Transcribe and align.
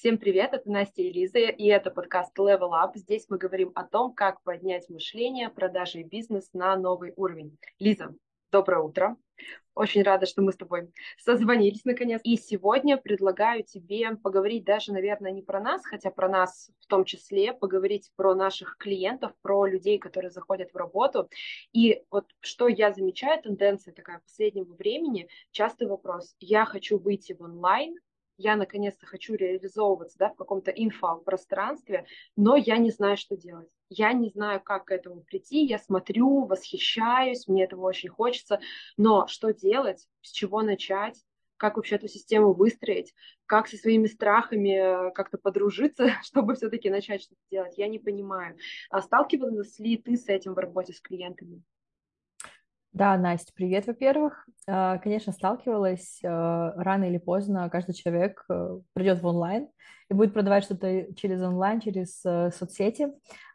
Всем 0.00 0.16
привет, 0.16 0.54
это 0.54 0.70
Настя 0.70 1.02
и 1.02 1.12
Лиза, 1.12 1.40
и 1.40 1.66
это 1.66 1.90
подкаст 1.90 2.34
Level 2.38 2.70
Up. 2.70 2.92
Здесь 2.94 3.26
мы 3.28 3.36
говорим 3.36 3.70
о 3.74 3.84
том, 3.84 4.14
как 4.14 4.42
поднять 4.44 4.88
мышление, 4.88 5.50
продажи 5.50 6.00
и 6.00 6.04
бизнес 6.04 6.48
на 6.54 6.74
новый 6.74 7.12
уровень. 7.16 7.58
Лиза, 7.78 8.14
доброе 8.50 8.80
утро. 8.80 9.18
Очень 9.74 10.02
рада, 10.02 10.24
что 10.24 10.40
мы 10.40 10.52
с 10.52 10.56
тобой 10.56 10.90
созвонились 11.18 11.84
наконец. 11.84 12.22
И 12.24 12.38
сегодня 12.38 12.96
предлагаю 12.96 13.62
тебе 13.62 14.16
поговорить 14.16 14.64
даже, 14.64 14.94
наверное, 14.94 15.32
не 15.32 15.42
про 15.42 15.60
нас, 15.60 15.84
хотя 15.84 16.10
про 16.10 16.30
нас 16.30 16.70
в 16.80 16.86
том 16.86 17.04
числе, 17.04 17.52
поговорить 17.52 18.10
про 18.16 18.34
наших 18.34 18.78
клиентов, 18.78 19.32
про 19.42 19.66
людей, 19.66 19.98
которые 19.98 20.30
заходят 20.30 20.72
в 20.72 20.76
работу. 20.78 21.28
И 21.74 22.02
вот 22.10 22.24
что 22.40 22.68
я 22.68 22.94
замечаю, 22.94 23.42
тенденция 23.42 23.92
такая 23.92 24.20
последнего 24.20 24.72
времени, 24.72 25.28
частый 25.50 25.88
вопрос. 25.88 26.36
Я 26.40 26.64
хочу 26.64 26.96
выйти 26.96 27.34
в 27.34 27.42
онлайн, 27.42 27.98
я 28.40 28.56
наконец-то 28.56 29.06
хочу 29.06 29.34
реализовываться 29.34 30.18
да, 30.18 30.30
в 30.30 30.34
каком-то 30.34 30.70
инфопространстве, 30.70 32.06
но 32.36 32.56
я 32.56 32.78
не 32.78 32.90
знаю, 32.90 33.16
что 33.16 33.36
делать. 33.36 33.68
Я 33.90 34.12
не 34.12 34.30
знаю, 34.30 34.60
как 34.62 34.86
к 34.86 34.92
этому 34.92 35.20
прийти. 35.20 35.64
Я 35.64 35.78
смотрю, 35.78 36.46
восхищаюсь, 36.46 37.48
мне 37.48 37.64
этого 37.64 37.82
очень 37.82 38.08
хочется. 38.08 38.60
Но 38.96 39.26
что 39.26 39.52
делать, 39.52 40.06
с 40.22 40.30
чего 40.30 40.62
начать, 40.62 41.16
как 41.58 41.76
вообще 41.76 41.96
эту 41.96 42.08
систему 42.08 42.54
выстроить, 42.54 43.12
как 43.44 43.68
со 43.68 43.76
своими 43.76 44.06
страхами 44.06 45.12
как-то 45.12 45.36
подружиться, 45.36 46.12
чтобы 46.22 46.54
все-таки 46.54 46.88
начать 46.88 47.22
что-то 47.22 47.42
делать, 47.50 47.76
я 47.76 47.88
не 47.88 47.98
понимаю. 47.98 48.56
А 48.88 49.02
сталкивалась 49.02 49.78
ли 49.78 49.98
ты 49.98 50.16
с 50.16 50.28
этим 50.28 50.54
в 50.54 50.58
работе 50.58 50.94
с 50.94 51.00
клиентами? 51.00 51.62
Да, 52.92 53.16
Настя, 53.16 53.52
привет, 53.54 53.86
во-первых. 53.86 54.46
А, 54.66 54.98
конечно, 54.98 55.32
сталкивалась. 55.32 56.20
А, 56.24 56.72
рано 56.76 57.04
или 57.04 57.18
поздно 57.18 57.68
каждый 57.70 57.94
человек 57.94 58.44
э, 58.50 58.78
придет 58.94 59.22
в 59.22 59.26
онлайн 59.26 59.68
и 60.10 60.14
будет 60.14 60.34
продавать 60.34 60.64
что-то 60.64 61.06
через 61.14 61.40
онлайн, 61.40 61.80
через 61.80 62.20
соцсети. 62.20 63.08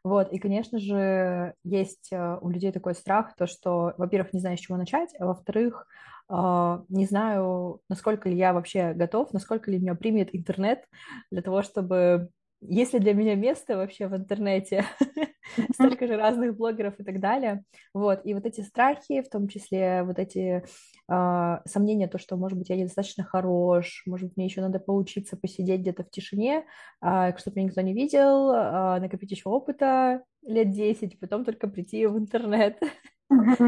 Вот. 0.06 0.32
И, 0.32 0.40
конечно 0.40 0.80
же, 0.80 1.54
есть 1.66 2.12
у 2.14 2.50
людей 2.50 2.72
такой 2.72 2.96
страх, 2.96 3.36
то, 3.36 3.46
что, 3.46 3.94
во-первых, 3.98 4.32
не 4.32 4.40
знаю, 4.40 4.56
с 4.58 4.62
чего 4.62 4.78
начать, 4.78 5.10
а 5.20 5.26
во-вторых, 5.26 5.86
а, 6.30 6.84
не 6.90 7.06
знаю, 7.06 7.82
насколько 7.90 8.30
ли 8.30 8.38
я 8.38 8.54
вообще 8.54 8.94
готов, 8.94 9.34
насколько 9.34 9.70
ли 9.70 9.80
меня 9.80 9.96
примет 9.96 10.30
интернет 10.34 10.86
для 11.30 11.42
того, 11.42 11.62
чтобы 11.62 12.30
есть 12.62 12.94
ли 12.94 13.00
для 13.00 13.14
меня 13.14 13.36
место 13.36 13.78
вообще 13.78 14.08
в 14.08 14.16
интернете, 14.16 14.86
столько 15.74 16.08
же 16.08 16.18
разных 16.18 16.56
блогеров 16.58 17.00
и 17.00 17.04
так 17.04 17.20
далее. 17.20 17.64
Вот, 17.94 18.22
и 18.26 18.34
вот 18.34 18.46
эти 18.46 18.62
страхи, 18.62 19.22
в 19.22 19.30
том 19.30 19.48
числе 19.48 20.04
вот 20.04 20.20
эти 20.20 20.64
э, 21.10 21.60
сомнения, 21.66 22.08
то, 22.08 22.18
что, 22.18 22.38
может 22.38 22.58
быть, 22.58 22.70
я 22.70 22.76
недостаточно 22.76 23.24
хорош, 23.24 24.04
может 24.06 24.30
быть, 24.30 24.38
мне 24.38 24.46
еще 24.46 24.62
надо 24.62 24.80
поучиться 24.80 25.38
посидеть 25.38 25.82
где-то 25.82 26.04
в 26.04 26.10
тишине, 26.10 26.66
э, 27.02 27.38
чтобы 27.38 27.58
меня 27.58 27.68
никто 27.68 27.82
не 27.82 27.94
видел, 27.94 28.52
э, 28.52 29.00
накопить 29.00 29.32
еще 29.32 29.50
опыта 29.50 30.24
лет 30.44 30.72
10, 30.72 31.20
потом 31.20 31.46
только 31.46 31.68
прийти 31.68 32.06
в 32.06 32.18
интернет. 32.18 32.80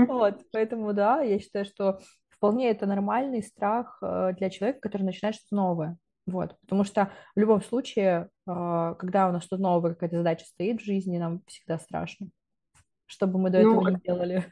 Вот, 0.08 0.44
поэтому, 0.52 0.94
да, 0.94 1.22
я 1.22 1.40
считаю, 1.40 1.66
что 1.66 2.00
вполне 2.30 2.70
это 2.70 2.86
нормальный 2.86 3.42
страх 3.42 3.98
э, 4.02 4.34
для 4.38 4.52
человека, 4.52 4.82
который 4.82 5.02
начинает 5.04 5.36
что-то 5.36 5.56
новое. 5.56 5.98
Вот, 6.28 6.58
потому 6.60 6.84
что 6.84 7.12
в 7.36 7.40
любом 7.40 7.64
случае, 7.64 8.30
а, 8.46 8.96
когда 8.96 9.30
у 9.30 9.32
нас 9.32 9.44
что-то 9.44 9.64
новое, 9.64 9.94
какая-то 9.94 10.18
задача 10.18 10.46
стоит 10.46 10.82
в 10.82 10.86
жизни, 10.86 11.18
нам 11.18 11.42
всегда 11.48 11.80
страшно, 11.80 12.28
что 13.06 13.28
бы 13.28 13.40
мы 13.40 13.50
до 13.50 13.62
ну, 13.62 13.80
этого 13.80 13.90
не 13.90 14.02
делали. 14.04 14.46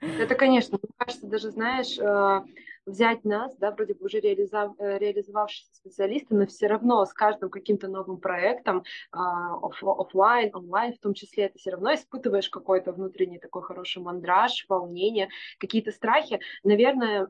Это, 0.00 0.34
конечно, 0.34 0.78
мне 0.82 0.92
кажется, 0.96 1.26
даже, 1.26 1.50
знаешь, 1.50 1.98
а, 1.98 2.44
взять 2.86 3.24
нас, 3.24 3.56
да, 3.56 3.70
вроде 3.70 3.94
бы 3.94 4.06
уже 4.06 4.20
реализов, 4.20 4.74
э, 4.78 4.98
реализовавшиеся 4.98 5.74
специалисты, 5.74 6.34
но 6.34 6.46
все 6.46 6.66
равно 6.66 7.04
с 7.04 7.12
каждым 7.12 7.50
каким-то 7.50 7.88
новым 7.88 8.18
проектом, 8.18 8.84
а, 9.12 9.54
оф, 9.56 9.82
офлайн, 9.82 10.50
онлайн 10.54 10.94
в 10.94 10.98
том 10.98 11.14
числе, 11.14 11.48
ты 11.48 11.58
все 11.58 11.70
равно 11.70 11.94
испытываешь 11.94 12.48
какой-то 12.48 12.92
внутренний 12.92 13.38
такой 13.38 13.62
хороший 13.62 14.02
мандраж, 14.02 14.64
волнение, 14.68 15.28
какие-то 15.58 15.92
страхи. 15.92 16.40
Наверное, 16.64 17.28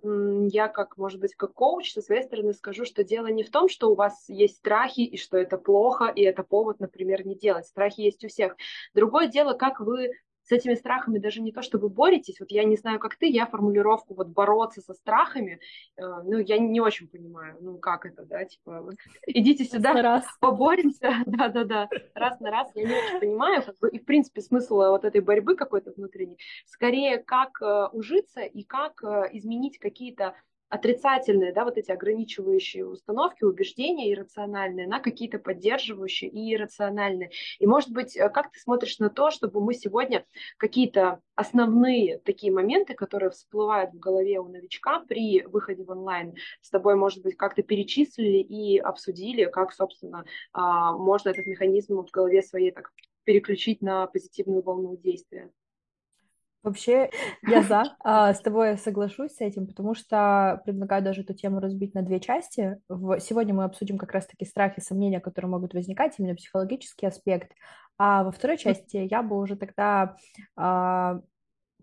я 0.48 0.68
как, 0.68 0.96
может 0.96 1.20
быть, 1.20 1.34
как 1.34 1.52
коуч 1.54 1.92
со 1.92 2.02
своей 2.02 2.22
стороны 2.22 2.52
скажу, 2.52 2.84
что 2.84 3.04
дело 3.04 3.26
не 3.26 3.42
в 3.42 3.50
том, 3.50 3.68
что 3.68 3.90
у 3.90 3.94
вас 3.94 4.28
есть 4.28 4.56
страхи 4.56 5.00
и 5.00 5.16
что 5.16 5.36
это 5.36 5.58
плохо, 5.58 6.06
и 6.06 6.22
это 6.22 6.42
повод, 6.42 6.80
например, 6.80 7.26
не 7.26 7.34
делать. 7.34 7.66
Страхи 7.66 8.00
есть 8.02 8.24
у 8.24 8.28
всех. 8.28 8.56
Другое 8.94 9.26
дело, 9.28 9.54
как 9.54 9.80
вы 9.80 10.12
с 10.50 10.52
этими 10.52 10.74
страхами 10.74 11.20
даже 11.20 11.40
не 11.40 11.52
то, 11.52 11.62
что 11.62 11.78
вы 11.78 11.88
боретесь, 11.88 12.40
вот 12.40 12.50
я 12.50 12.64
не 12.64 12.76
знаю, 12.76 12.98
как 12.98 13.14
ты, 13.14 13.26
я 13.26 13.46
формулировку 13.46 14.14
вот 14.14 14.26
бороться 14.28 14.80
со 14.80 14.94
страхами, 14.94 15.60
э, 15.96 16.02
ну, 16.02 16.38
я 16.38 16.58
не 16.58 16.80
очень 16.80 17.06
понимаю, 17.06 17.56
ну, 17.60 17.78
как 17.78 18.04
это, 18.04 18.24
да, 18.24 18.44
типа, 18.44 18.90
идите 19.28 19.64
сюда, 19.64 19.92
раз. 20.02 20.26
поборемся, 20.40 21.12
да-да-да, 21.26 21.88
раз 22.14 22.40
на 22.40 22.50
раз, 22.50 22.68
я 22.74 22.82
не 22.82 22.92
очень 22.92 23.20
понимаю, 23.20 23.62
как 23.62 23.78
бы, 23.78 23.90
и, 23.90 24.00
в 24.00 24.04
принципе, 24.04 24.40
смысл 24.40 24.74
вот 24.74 25.04
этой 25.04 25.20
борьбы 25.20 25.54
какой-то 25.54 25.92
внутренней, 25.92 26.38
скорее, 26.66 27.18
как 27.18 27.62
э, 27.62 27.86
ужиться 27.92 28.40
и 28.40 28.64
как 28.64 29.04
э, 29.04 29.30
изменить 29.32 29.78
какие-то 29.78 30.34
отрицательные, 30.70 31.52
да, 31.52 31.64
вот 31.64 31.76
эти 31.76 31.90
ограничивающие 31.90 32.86
установки, 32.86 33.44
убеждения 33.44 34.12
иррациональные 34.12 34.86
на 34.86 35.00
какие-то 35.00 35.38
поддерживающие 35.38 36.30
и 36.30 36.54
иррациональные. 36.54 37.30
И, 37.58 37.66
может 37.66 37.90
быть, 37.90 38.16
э, 38.16 38.30
как 38.30 38.52
ты 38.52 38.60
смотришь 38.60 38.98
на 38.98 39.10
то, 39.10 39.30
чтобы 39.30 39.60
мы 39.60 39.74
сегодня 39.74 40.24
какие-то 40.56 41.20
основные 41.34 42.18
такие 42.18 42.52
моменты, 42.52 42.94
которые 42.94 43.30
всплывают 43.30 43.92
в 43.92 43.98
голове 43.98 44.38
у 44.38 44.48
новичка 44.48 45.00
при 45.00 45.42
выходе 45.42 45.84
в 45.84 45.90
онлайн, 45.90 46.34
с 46.62 46.70
тобой, 46.70 46.94
может 46.94 47.22
быть, 47.22 47.36
как-то 47.36 47.62
перечислили 47.62 48.38
и 48.38 48.78
обсудили, 48.78 49.46
как, 49.46 49.72
собственно, 49.72 50.24
а, 50.52 50.92
можно 50.92 51.30
этот 51.30 51.46
механизм 51.46 52.00
в 52.00 52.10
голове 52.10 52.42
своей 52.42 52.70
так 52.70 52.92
переключить 53.24 53.82
на 53.82 54.06
позитивную 54.06 54.62
волну 54.62 54.96
действия? 54.96 55.50
Вообще, 56.62 57.10
я 57.46 57.62
за, 57.62 57.84
а, 58.00 58.34
с 58.34 58.40
тобой 58.40 58.76
соглашусь 58.76 59.32
с 59.32 59.40
этим, 59.40 59.66
потому 59.66 59.94
что 59.94 60.60
предлагаю 60.64 61.02
даже 61.02 61.22
эту 61.22 61.34
тему 61.34 61.60
разбить 61.60 61.94
на 61.94 62.02
две 62.02 62.20
части. 62.20 62.78
Сегодня 62.88 63.54
мы 63.54 63.64
обсудим 63.64 63.96
как 63.98 64.12
раз-таки 64.12 64.44
страхи, 64.44 64.80
сомнения, 64.80 65.20
которые 65.20 65.50
могут 65.50 65.72
возникать, 65.74 66.14
именно 66.18 66.34
психологический 66.34 67.06
аспект. 67.06 67.52
А 67.98 68.24
во 68.24 68.32
второй 68.32 68.56
части 68.58 68.96
я 69.10 69.22
бы 69.22 69.38
уже 69.38 69.56
тогда 69.56 70.16
а, 70.56 71.20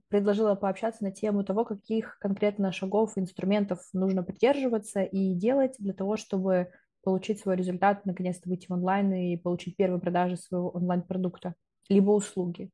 предложила 0.10 0.56
пообщаться 0.56 1.04
на 1.04 1.12
тему 1.12 1.44
того, 1.44 1.66
каких 1.66 2.18
конкретно 2.20 2.72
шагов, 2.72 3.14
инструментов 3.16 3.80
нужно 3.94 4.24
придерживаться 4.24 5.02
и 5.02 5.34
делать 5.34 5.76
для 5.80 5.94
того, 5.94 6.18
чтобы 6.18 6.72
получить 7.04 7.40
свой 7.40 7.56
результат, 7.56 8.06
наконец-то 8.06 8.50
выйти 8.50 8.68
в 8.68 8.74
онлайн 8.74 9.14
и 9.14 9.38
получить 9.38 9.76
первые 9.76 10.00
продажи 10.00 10.38
своего 10.38 10.70
онлайн-продукта, 10.70 11.56
либо 11.90 12.12
услуги. 12.12 12.70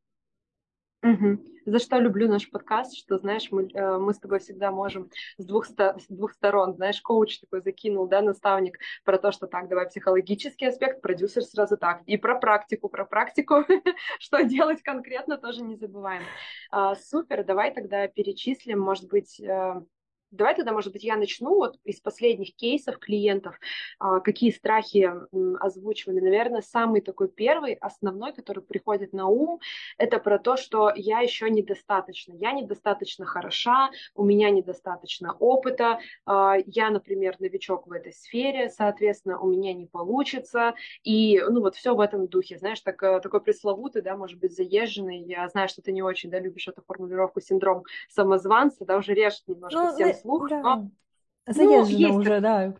Угу. 1.03 1.37
За 1.65 1.79
что 1.79 1.97
люблю 1.97 2.27
наш 2.27 2.49
подкаст, 2.49 2.97
что, 2.97 3.17
знаешь, 3.17 3.49
мы, 3.51 3.69
э, 3.73 3.97
мы 3.97 4.13
с 4.13 4.19
тобой 4.19 4.39
всегда 4.39 4.71
можем 4.71 5.09
с 5.37 5.45
двух, 5.45 5.65
с 5.65 6.05
двух 6.09 6.31
сторон, 6.33 6.73
знаешь, 6.75 7.01
коуч 7.01 7.39
такой 7.39 7.61
закинул, 7.61 8.07
да, 8.07 8.21
наставник 8.21 8.77
про 9.05 9.17
то, 9.17 9.31
что 9.31 9.47
так, 9.47 9.69
давай 9.69 9.87
психологический 9.87 10.65
аспект, 10.65 11.01
продюсер 11.01 11.43
сразу 11.43 11.77
так, 11.77 12.01
и 12.05 12.17
про 12.17 12.37
практику, 12.37 12.89
про 12.89 13.05
практику, 13.05 13.65
что 14.19 14.43
делать 14.43 14.81
конкретно, 14.81 15.37
тоже 15.37 15.63
не 15.63 15.75
забываем. 15.75 16.23
А, 16.71 16.95
супер, 16.95 17.45
давай 17.45 17.73
тогда 17.73 18.07
перечислим, 18.07 18.79
может 18.79 19.07
быть, 19.07 19.39
э, 19.39 19.81
Давай 20.33 20.55
тогда, 20.55 20.73
может 20.73 20.91
быть, 20.91 21.03
я 21.03 21.15
начну 21.15 21.55
вот 21.55 21.77
из 21.83 21.99
последних 21.99 22.55
кейсов 22.55 22.97
клиентов, 22.97 23.59
а, 23.99 24.19
какие 24.19 24.49
страхи 24.49 25.11
озвучивали. 25.59 26.19
Наверное, 26.19 26.61
самый 26.61 27.01
такой 27.01 27.27
первый, 27.27 27.75
основной, 27.75 28.33
который 28.33 28.63
приходит 28.63 29.13
на 29.13 29.27
ум, 29.27 29.59
это 29.99 30.17
про 30.17 30.39
то, 30.39 30.57
что 30.57 30.91
я 30.95 31.19
еще 31.19 31.51
недостаточно, 31.51 32.33
я 32.33 32.51
недостаточно 32.51 33.25
хороша, 33.27 33.91
у 34.15 34.23
меня 34.25 34.49
недостаточно 34.49 35.35
опыта, 35.39 35.99
а, 36.25 36.55
я, 36.65 36.89
например, 36.89 37.35
новичок 37.37 37.85
в 37.85 37.91
этой 37.91 38.11
сфере, 38.11 38.69
соответственно, 38.69 39.39
у 39.39 39.47
меня 39.47 39.73
не 39.73 39.85
получится, 39.85 40.73
и, 41.03 41.39
ну, 41.47 41.61
вот 41.61 41.75
все 41.75 41.93
в 41.93 41.99
этом 41.99 42.27
духе, 42.27 42.57
знаешь, 42.57 42.81
так, 42.81 43.03
э, 43.03 43.19
такой 43.19 43.41
пресловутый, 43.41 44.01
да, 44.01 44.17
может 44.17 44.39
быть, 44.39 44.55
заезженный, 44.55 45.19
я 45.19 45.47
знаю, 45.49 45.69
что 45.69 45.83
ты 45.83 45.91
не 45.91 46.01
очень, 46.01 46.31
да, 46.31 46.39
любишь 46.39 46.67
эту 46.67 46.81
формулировку 46.81 47.39
синдром 47.39 47.83
самозванца, 48.09 48.83
да, 48.83 48.97
уже 48.97 49.13
режет 49.13 49.43
немножко 49.47 49.79
ну, 49.79 49.93
всем 49.93 50.22
слух, 50.23 50.49
да. 50.49 50.61
но... 50.61 50.89
Заезжено 51.45 52.07
ну, 52.07 52.15
уже, 52.15 52.39
да. 52.39 52.73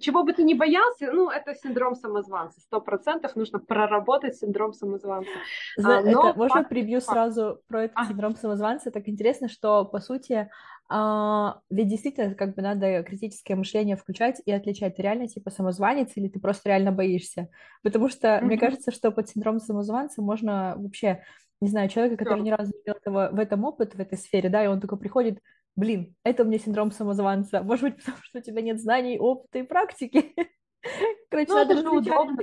Чего 0.00 0.22
бы 0.22 0.32
ты 0.32 0.44
ни 0.44 0.54
боялся, 0.54 1.10
ну, 1.10 1.30
это 1.30 1.54
синдром 1.54 1.94
самозванца. 1.94 2.60
Сто 2.60 2.80
процентов 2.80 3.34
нужно 3.36 3.58
проработать 3.58 4.36
синдром 4.36 4.72
самозванца. 4.72 5.30
За, 5.76 5.98
а, 5.98 6.02
но 6.02 6.28
это, 6.28 6.38
можно 6.38 6.62
прибью 6.62 7.00
сразу 7.00 7.60
про 7.66 7.84
этот 7.84 7.96
а. 7.96 8.06
синдром 8.06 8.36
самозванца? 8.36 8.90
Так 8.90 9.08
интересно, 9.08 9.48
что, 9.48 9.84
по 9.84 9.98
сути, 10.00 10.50
а, 10.90 11.60
ведь 11.70 11.88
действительно 11.88 12.34
как 12.34 12.54
бы 12.54 12.62
надо 12.62 13.02
критическое 13.02 13.56
мышление 13.56 13.96
включать 13.96 14.40
и 14.44 14.52
отличать, 14.52 14.96
ты 14.96 15.02
реально 15.02 15.26
типа 15.26 15.50
самозванец 15.50 16.12
или 16.14 16.28
ты 16.28 16.38
просто 16.38 16.68
реально 16.68 16.92
боишься. 16.92 17.48
Потому 17.82 18.08
что 18.08 18.28
mm-hmm. 18.28 18.42
мне 18.42 18.58
кажется, 18.58 18.90
что 18.90 19.10
под 19.10 19.28
синдром 19.28 19.58
самозванца 19.58 20.22
можно 20.22 20.74
вообще, 20.76 21.22
не 21.60 21.68
знаю, 21.68 21.88
человека, 21.88 22.22
который 22.22 22.42
ни 22.42 22.50
разу 22.50 22.72
не 22.72 22.80
имел 22.82 22.96
этого, 22.96 23.30
в 23.32 23.38
этом 23.38 23.64
опыт, 23.64 23.94
в 23.94 24.00
этой 24.00 24.18
сфере, 24.18 24.48
да, 24.48 24.62
и 24.62 24.68
он 24.68 24.80
такой 24.80 24.98
приходит, 24.98 25.40
блин, 25.78 26.16
это 26.24 26.42
у 26.42 26.46
меня 26.46 26.58
синдром 26.58 26.90
самозванца. 26.90 27.62
Может 27.62 27.84
быть, 27.84 27.96
потому 27.98 28.18
что 28.22 28.38
у 28.40 28.42
тебя 28.42 28.60
нет 28.62 28.80
знаний, 28.80 29.18
опыта 29.18 29.60
и 29.60 29.62
практики. 29.62 30.34
Короче, 31.30 31.52
ну, 31.52 31.58
это 31.58 31.76
же 31.76 31.88
удобно. 31.88 32.38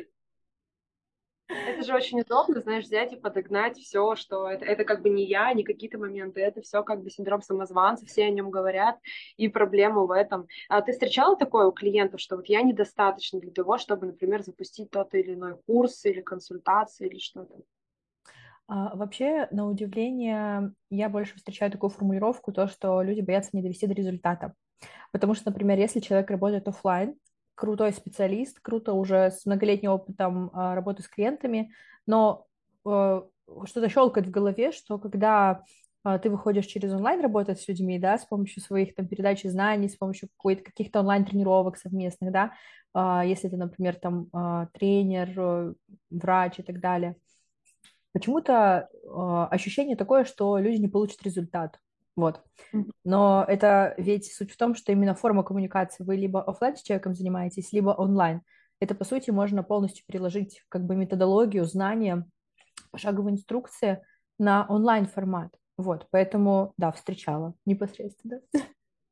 Это 1.47 1.83
же 1.83 1.93
очень 1.93 2.21
удобно, 2.21 2.59
знаешь, 2.59 2.85
взять 2.85 3.13
и 3.13 3.17
подогнать 3.17 3.77
все, 3.77 4.15
что 4.15 4.49
это, 4.49 4.65
это 4.65 4.83
как 4.83 5.03
бы 5.03 5.09
не 5.09 5.25
я, 5.25 5.53
не 5.53 5.63
какие-то 5.63 5.99
моменты, 5.99 6.41
это 6.41 6.61
все 6.61 6.81
как 6.81 7.03
бы 7.03 7.11
синдром 7.11 7.41
самозванца, 7.41 8.05
все 8.07 8.23
о 8.23 8.31
нем 8.31 8.49
говорят, 8.49 8.97
и 9.37 9.47
проблема 9.47 10.05
в 10.05 10.11
этом. 10.11 10.47
А 10.69 10.81
ты 10.81 10.93
встречала 10.93 11.37
такое 11.37 11.67
у 11.67 11.71
клиентов, 11.71 12.19
что 12.19 12.37
вот 12.37 12.47
я 12.47 12.63
недостаточно 12.63 13.39
для 13.39 13.51
того, 13.51 13.77
чтобы, 13.77 14.07
например, 14.07 14.41
запустить 14.41 14.89
тот 14.89 15.13
или 15.13 15.35
иной 15.35 15.55
курс 15.67 16.03
или 16.05 16.21
консультацию 16.21 17.11
или 17.11 17.19
что-то? 17.19 17.57
А, 18.67 18.95
вообще, 18.95 19.47
на 19.51 19.67
удивление, 19.67 20.73
я 20.89 21.09
больше 21.09 21.35
встречаю 21.35 21.71
такую 21.71 21.89
формулировку, 21.89 22.51
то, 22.51 22.67
что 22.67 23.01
люди 23.01 23.21
боятся 23.21 23.51
не 23.53 23.61
довести 23.61 23.87
до 23.87 23.93
результата. 23.93 24.53
Потому 25.11 25.35
что, 25.35 25.49
например, 25.49 25.77
если 25.77 25.99
человек 25.99 26.29
работает 26.31 26.67
офлайн, 26.67 27.15
крутой 27.53 27.93
специалист, 27.93 28.59
круто 28.59 28.93
уже 28.93 29.31
с 29.31 29.45
многолетним 29.45 29.91
опытом 29.91 30.51
а, 30.53 30.75
работы 30.75 31.03
с 31.03 31.07
клиентами, 31.07 31.71
но 32.05 32.45
э, 32.85 33.21
что-то 33.65 33.89
щелкает 33.89 34.27
в 34.27 34.31
голове, 34.31 34.71
что 34.71 34.99
когда 34.99 35.63
а, 36.03 36.19
ты 36.19 36.29
выходишь 36.29 36.65
через 36.65 36.93
онлайн 36.93 37.21
работать 37.21 37.59
с 37.61 37.67
людьми, 37.67 37.97
да, 37.97 38.17
с 38.17 38.25
помощью 38.25 38.61
своих 38.61 38.93
там 38.93 39.07
передачи 39.07 39.47
знаний, 39.47 39.89
с 39.89 39.95
помощью 39.95 40.29
каких-то 40.37 40.99
онлайн-тренировок 40.99 41.77
совместных, 41.77 42.31
да, 42.31 42.51
а, 42.93 43.23
если 43.25 43.47
ты, 43.47 43.57
например, 43.57 43.95
там 43.95 44.29
тренер, 44.73 45.33
э, 45.37 45.73
врач 46.09 46.59
и 46.59 46.63
так 46.63 46.79
далее, 46.79 47.15
почему-то 48.15 48.87
ощущение 49.51 49.97
такое, 49.97 50.23
что 50.23 50.57
люди 50.57 50.77
не 50.77 50.87
получат 50.87 51.21
результат. 51.23 51.81
Вот. 52.15 52.41
Но 53.03 53.43
это 53.45 53.93
ведь 53.97 54.33
суть 54.33 54.51
в 54.51 54.57
том, 54.57 54.73
что 54.73 54.93
именно 54.93 55.15
форма 55.15 55.43
коммуникации 55.43 56.05
вы 56.05 56.15
либо 56.15 56.41
офлайн 56.41 56.77
с 56.77 56.81
человеком 56.81 57.13
занимаетесь, 57.13 57.73
либо 57.73 57.89
онлайн. 57.89 58.41
Это, 58.79 58.95
по 58.95 59.03
сути, 59.03 59.31
можно 59.31 59.63
полностью 59.63 60.05
переложить 60.07 60.63
как 60.69 60.85
бы 60.85 60.95
методологию, 60.95 61.65
знания, 61.65 62.25
пошаговые 62.91 63.33
инструкции 63.33 64.01
на 64.39 64.65
онлайн-формат. 64.69 65.53
Вот, 65.77 66.07
поэтому, 66.09 66.73
да, 66.77 66.93
встречала 66.93 67.53
непосредственно. 67.65 68.39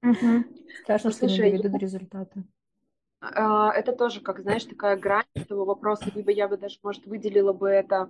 Угу. 0.01 0.45
Страшно, 0.83 1.09
ну, 1.09 1.13
что 1.13 1.27
слушай, 1.27 1.51
не 1.51 1.57
доведу 1.57 1.69
до 1.69 1.77
результата. 1.77 2.43
А, 3.19 3.73
это 3.73 3.91
тоже, 3.91 4.21
как, 4.21 4.39
знаешь, 4.39 4.63
такая 4.63 4.95
грань 4.95 5.25
этого 5.33 5.65
вопроса, 5.65 6.09
либо 6.15 6.31
я 6.31 6.47
бы 6.47 6.55
даже, 6.55 6.79
может, 6.83 7.05
выделила 7.05 7.51
бы 7.51 7.67
это 7.67 8.09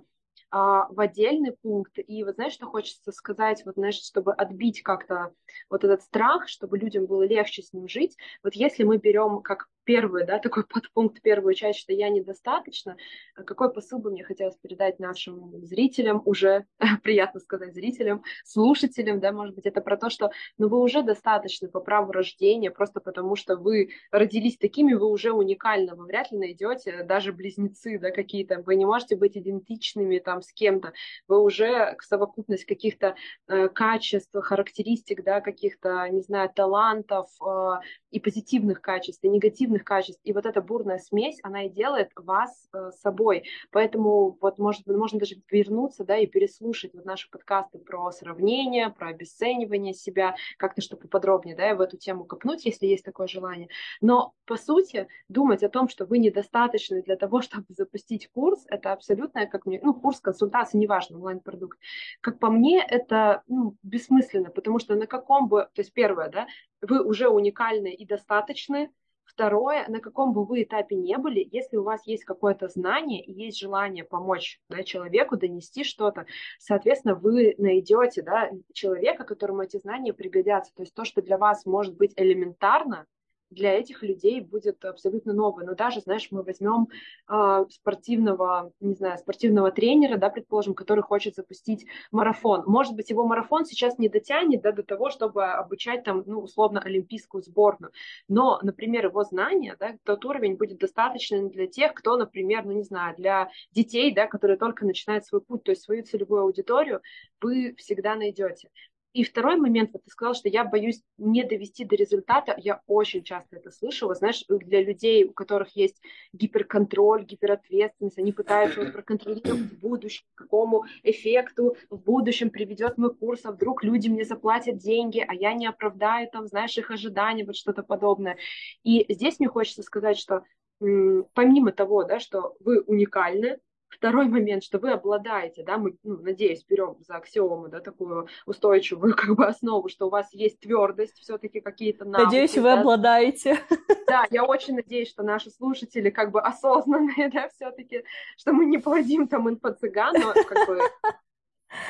в 0.50 0.94
отдельный 0.96 1.52
пункт. 1.52 1.98
И 1.98 2.24
вот 2.24 2.36
знаешь, 2.36 2.52
что 2.52 2.66
хочется 2.66 3.12
сказать, 3.12 3.62
вот 3.64 3.74
знаешь, 3.74 3.96
чтобы 4.00 4.32
отбить 4.32 4.82
как-то 4.82 5.32
вот 5.68 5.84
этот 5.84 6.02
страх, 6.02 6.48
чтобы 6.48 6.78
людям 6.78 7.06
было 7.06 7.26
легче 7.26 7.62
с 7.62 7.72
ним 7.72 7.88
жить. 7.88 8.16
Вот 8.42 8.54
если 8.54 8.84
мы 8.84 8.98
берем 8.98 9.40
как 9.42 9.68
первый, 9.84 10.24
да, 10.26 10.38
такой 10.38 10.64
подпункт, 10.64 11.22
первую 11.22 11.54
часть, 11.54 11.78
что 11.78 11.92
я 11.92 12.08
недостаточно, 12.08 12.96
какой 13.34 13.72
посыл 13.72 13.98
бы 13.98 14.10
мне 14.10 14.24
хотелось 14.24 14.56
передать 14.56 14.98
нашим 14.98 15.64
зрителям, 15.64 16.22
уже 16.24 16.66
приятно 17.02 17.40
сказать 17.40 17.74
зрителям, 17.74 18.22
слушателям, 18.44 19.20
да, 19.20 19.32
может 19.32 19.54
быть, 19.54 19.66
это 19.66 19.80
про 19.80 19.96
то, 19.96 20.10
что 20.10 20.30
ну, 20.58 20.68
вы 20.68 20.78
уже 20.78 21.02
достаточно 21.02 21.68
по 21.68 21.80
праву 21.80 22.12
рождения, 22.12 22.70
просто 22.70 23.00
потому 23.00 23.36
что 23.36 23.56
вы 23.56 23.90
родились 24.10 24.56
такими, 24.56 24.94
вы 24.94 25.06
уже 25.06 25.32
уникальны, 25.32 25.94
вы 25.94 26.06
вряд 26.06 26.32
ли 26.32 26.38
найдете 26.38 27.02
даже 27.04 27.32
близнецы, 27.32 27.98
да, 27.98 28.10
какие-то, 28.10 28.62
вы 28.62 28.76
не 28.76 28.86
можете 28.86 29.16
быть 29.16 29.36
идентичными 29.36 30.18
там 30.18 30.42
с 30.42 30.52
кем-то, 30.52 30.92
вы 31.28 31.40
уже 31.42 31.96
совокупность 32.00 32.64
каких-то 32.64 33.14
э, 33.48 33.68
качеств, 33.68 34.34
характеристик, 34.34 35.22
да, 35.22 35.40
каких-то, 35.40 36.08
не 36.08 36.22
знаю, 36.22 36.50
талантов 36.54 37.28
э, 37.44 37.80
и 38.10 38.20
позитивных 38.20 38.80
качеств, 38.80 39.22
и 39.24 39.28
негативных 39.28 39.73
качеств. 39.82 40.20
И 40.24 40.32
вот 40.32 40.46
эта 40.46 40.60
бурная 40.60 40.98
смесь, 40.98 41.38
она 41.42 41.64
и 41.64 41.68
делает 41.68 42.10
вас 42.16 42.68
э, 42.72 42.90
собой. 43.00 43.44
Поэтому 43.70 44.38
вот 44.40 44.58
может, 44.58 44.86
можно 44.86 45.18
даже 45.18 45.36
вернуться, 45.50 46.04
да, 46.04 46.16
и 46.18 46.26
переслушать 46.26 46.94
вот 46.94 47.04
наши 47.04 47.30
подкасты 47.30 47.78
про 47.78 48.10
сравнение, 48.12 48.90
про 48.90 49.08
обесценивание 49.08 49.94
себя, 49.94 50.36
как-то 50.56 50.80
чтобы 50.80 51.02
поподробнее, 51.02 51.56
да, 51.56 51.74
в 51.74 51.80
эту 51.80 51.96
тему 51.96 52.24
копнуть, 52.24 52.64
если 52.64 52.86
есть 52.86 53.04
такое 53.04 53.26
желание. 53.26 53.68
Но, 54.00 54.34
по 54.44 54.56
сути, 54.56 55.08
думать 55.28 55.62
о 55.62 55.68
том, 55.68 55.88
что 55.88 56.04
вы 56.04 56.18
недостаточны 56.18 57.02
для 57.02 57.16
того, 57.16 57.40
чтобы 57.42 57.66
запустить 57.68 58.28
курс, 58.28 58.64
это 58.68 58.92
абсолютно, 58.92 59.46
как 59.46 59.66
мне, 59.66 59.80
ну, 59.82 59.94
курс 59.94 60.20
консультации, 60.20 60.78
неважно, 60.78 61.16
онлайн-продукт. 61.16 61.78
Как 62.20 62.38
по 62.38 62.50
мне, 62.50 62.84
это 62.86 63.42
ну, 63.48 63.76
бессмысленно, 63.82 64.50
потому 64.50 64.78
что 64.78 64.94
на 64.94 65.06
каком 65.06 65.48
бы, 65.48 65.68
то 65.74 65.80
есть 65.80 65.92
первое, 65.92 66.28
да, 66.28 66.46
вы 66.80 67.04
уже 67.04 67.28
уникальны 67.28 67.92
и 67.92 68.06
достаточны, 68.06 68.90
Второе, 69.34 69.88
на 69.88 69.98
каком 69.98 70.32
бы 70.32 70.44
вы 70.44 70.62
этапе 70.62 70.94
не 70.94 71.18
были, 71.18 71.46
если 71.50 71.76
у 71.76 71.82
вас 71.82 72.06
есть 72.06 72.24
какое-то 72.24 72.68
знание 72.68 73.20
и 73.20 73.32
есть 73.32 73.58
желание 73.58 74.04
помочь 74.04 74.60
да, 74.68 74.84
человеку 74.84 75.36
донести 75.36 75.82
что-то, 75.82 76.26
соответственно, 76.60 77.16
вы 77.16 77.56
найдете 77.58 78.22
да, 78.22 78.50
человека, 78.72 79.24
которому 79.24 79.62
эти 79.62 79.76
знания 79.78 80.12
пригодятся. 80.12 80.72
То 80.76 80.82
есть 80.82 80.94
то, 80.94 81.04
что 81.04 81.20
для 81.20 81.36
вас 81.36 81.66
может 81.66 81.96
быть 81.96 82.12
элементарно, 82.14 83.06
для 83.54 83.72
этих 83.72 84.02
людей 84.02 84.40
будет 84.40 84.84
абсолютно 84.84 85.32
новое. 85.32 85.64
Но 85.64 85.74
даже, 85.74 86.00
знаешь, 86.00 86.28
мы 86.30 86.42
возьмем 86.42 86.88
э, 87.28 87.64
спортивного, 87.70 88.72
не 88.80 88.94
знаю, 88.94 89.18
спортивного 89.18 89.70
тренера, 89.70 90.18
да, 90.18 90.30
предположим, 90.30 90.74
который 90.74 91.02
хочет 91.02 91.34
запустить 91.34 91.86
марафон. 92.12 92.64
Может 92.66 92.94
быть, 92.94 93.10
его 93.10 93.26
марафон 93.26 93.64
сейчас 93.64 93.98
не 93.98 94.08
дотянет 94.08 94.62
да, 94.62 94.72
до 94.72 94.82
того, 94.82 95.10
чтобы 95.10 95.44
обучать 95.44 96.04
там, 96.04 96.22
ну, 96.26 96.40
условно, 96.40 96.80
олимпийскую 96.80 97.42
сборную. 97.42 97.92
Но, 98.28 98.58
например, 98.62 99.06
его 99.06 99.22
знания, 99.24 99.76
да, 99.78 99.96
тот 100.04 100.24
уровень 100.24 100.56
будет 100.56 100.78
достаточным 100.78 101.50
для 101.50 101.66
тех, 101.66 101.94
кто, 101.94 102.16
например, 102.16 102.64
ну, 102.64 102.72
не 102.72 102.82
знаю, 102.82 103.14
для 103.16 103.48
детей, 103.72 104.12
да, 104.14 104.26
которые 104.26 104.58
только 104.58 104.84
начинают 104.84 105.24
свой 105.24 105.40
путь, 105.40 105.62
то 105.62 105.70
есть 105.70 105.82
свою 105.82 106.02
целевую 106.02 106.42
аудиторию, 106.42 107.00
вы 107.40 107.74
всегда 107.76 108.16
найдете. 108.16 108.70
И 109.14 109.22
второй 109.22 109.56
момент, 109.56 109.90
вот 109.92 110.02
ты 110.02 110.10
сказал, 110.10 110.34
что 110.34 110.48
я 110.48 110.64
боюсь 110.64 111.00
не 111.18 111.44
довести 111.44 111.84
до 111.84 111.94
результата. 111.94 112.52
Я 112.58 112.82
очень 112.88 113.22
часто 113.22 113.56
это 113.56 113.70
слышала. 113.70 114.14
Знаешь, 114.14 114.44
для 114.48 114.82
людей, 114.82 115.24
у 115.24 115.32
которых 115.32 115.76
есть 115.76 116.02
гиперконтроль, 116.32 117.24
гиперответственность, 117.24 118.18
они 118.18 118.32
пытаются 118.32 118.80
вот 118.80 118.92
проконтролировать 118.92 119.72
в 119.72 119.78
будущем, 119.78 120.26
к 120.34 120.38
какому 120.38 120.84
эффекту 121.04 121.76
в 121.90 122.02
будущем 122.02 122.50
приведет 122.50 122.98
мой 122.98 123.14
курс, 123.14 123.44
а 123.44 123.52
вдруг 123.52 123.84
люди 123.84 124.08
мне 124.08 124.24
заплатят 124.24 124.78
деньги, 124.78 125.24
а 125.26 125.32
я 125.32 125.54
не 125.54 125.68
оправдаю 125.68 126.28
там, 126.28 126.48
знаешь, 126.48 126.76
их 126.76 126.90
ожидания, 126.90 127.44
вот 127.44 127.54
что-то 127.54 127.84
подобное. 127.84 128.36
И 128.82 129.06
здесь 129.08 129.38
мне 129.38 129.48
хочется 129.48 129.84
сказать, 129.84 130.18
что 130.18 130.42
помимо 130.80 131.70
того, 131.70 132.02
да, 132.02 132.18
что 132.18 132.56
вы 132.58 132.80
уникальны, 132.80 133.58
Второй 133.96 134.28
момент, 134.28 134.64
что 134.64 134.78
вы 134.78 134.92
обладаете, 134.92 135.62
да, 135.64 135.78
мы, 135.78 135.96
ну, 136.02 136.18
надеюсь, 136.18 136.64
берем 136.64 136.96
за 137.00 137.16
аксиому, 137.16 137.68
да, 137.68 137.80
такую 137.80 138.28
устойчивую 138.46 139.14
как 139.16 139.36
бы 139.36 139.46
основу, 139.46 139.88
что 139.88 140.06
у 140.06 140.10
вас 140.10 140.32
есть 140.32 140.60
твердость, 140.60 141.18
все-таки 141.18 141.60
какие-то 141.60 142.04
навыки. 142.04 142.24
Надеюсь, 142.24 142.56
вы 142.56 142.62
да. 142.62 142.80
обладаете. 142.80 143.58
Да, 144.06 144.26
я 144.30 144.44
очень 144.44 144.74
надеюсь, 144.74 145.08
что 145.08 145.22
наши 145.22 145.50
слушатели 145.50 146.10
как 146.10 146.30
бы 146.30 146.40
осознанные, 146.40 147.30
да, 147.32 147.48
все-таки, 147.48 148.04
что 148.36 148.52
мы 148.52 148.66
не 148.66 148.76
плодим 148.76 149.26
там 149.26 149.48
инфо-цыган, 149.48 150.12
но 150.20 150.34
как 150.44 150.68
бы 150.68 150.78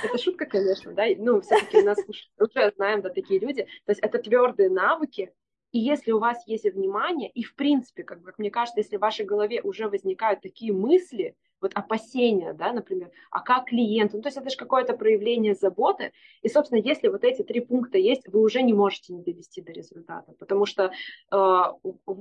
это 0.02 0.16
шутка, 0.16 0.46
конечно, 0.46 0.92
да, 0.92 1.04
ну, 1.18 1.40
все-таки 1.40 1.82
нас 1.82 1.98
уже 2.38 2.72
знаем, 2.76 3.02
да, 3.02 3.10
такие 3.10 3.40
люди. 3.40 3.64
То 3.84 3.90
есть 3.90 4.00
это 4.00 4.18
твердые 4.18 4.70
навыки, 4.70 5.32
и 5.74 5.80
если 5.80 6.12
у 6.12 6.20
вас 6.20 6.46
есть 6.46 6.72
внимание, 6.72 7.28
и 7.28 7.42
в 7.42 7.56
принципе, 7.56 8.04
как, 8.04 8.22
как 8.22 8.38
мне 8.38 8.48
кажется, 8.48 8.78
если 8.78 8.96
в 8.96 9.00
вашей 9.00 9.26
голове 9.26 9.60
уже 9.60 9.88
возникают 9.88 10.40
такие 10.40 10.72
мысли, 10.72 11.34
вот 11.64 11.72
опасения, 11.74 12.52
да, 12.52 12.74
например, 12.74 13.10
а 13.30 13.40
как 13.40 13.64
клиент, 13.64 14.12
ну, 14.12 14.20
то 14.20 14.28
есть 14.28 14.36
это 14.36 14.50
же 14.50 14.56
какое-то 14.56 14.94
проявление 14.94 15.54
заботы, 15.54 16.12
и, 16.42 16.48
собственно, 16.50 16.78
если 16.78 17.08
вот 17.08 17.24
эти 17.24 17.42
три 17.42 17.60
пункта 17.60 17.96
есть, 17.96 18.28
вы 18.28 18.42
уже 18.42 18.60
не 18.60 18.74
можете 18.74 19.14
не 19.14 19.22
довести 19.22 19.62
до 19.62 19.72
результата, 19.72 20.30
потому 20.38 20.66
что 20.66 20.92
э, 21.32 21.62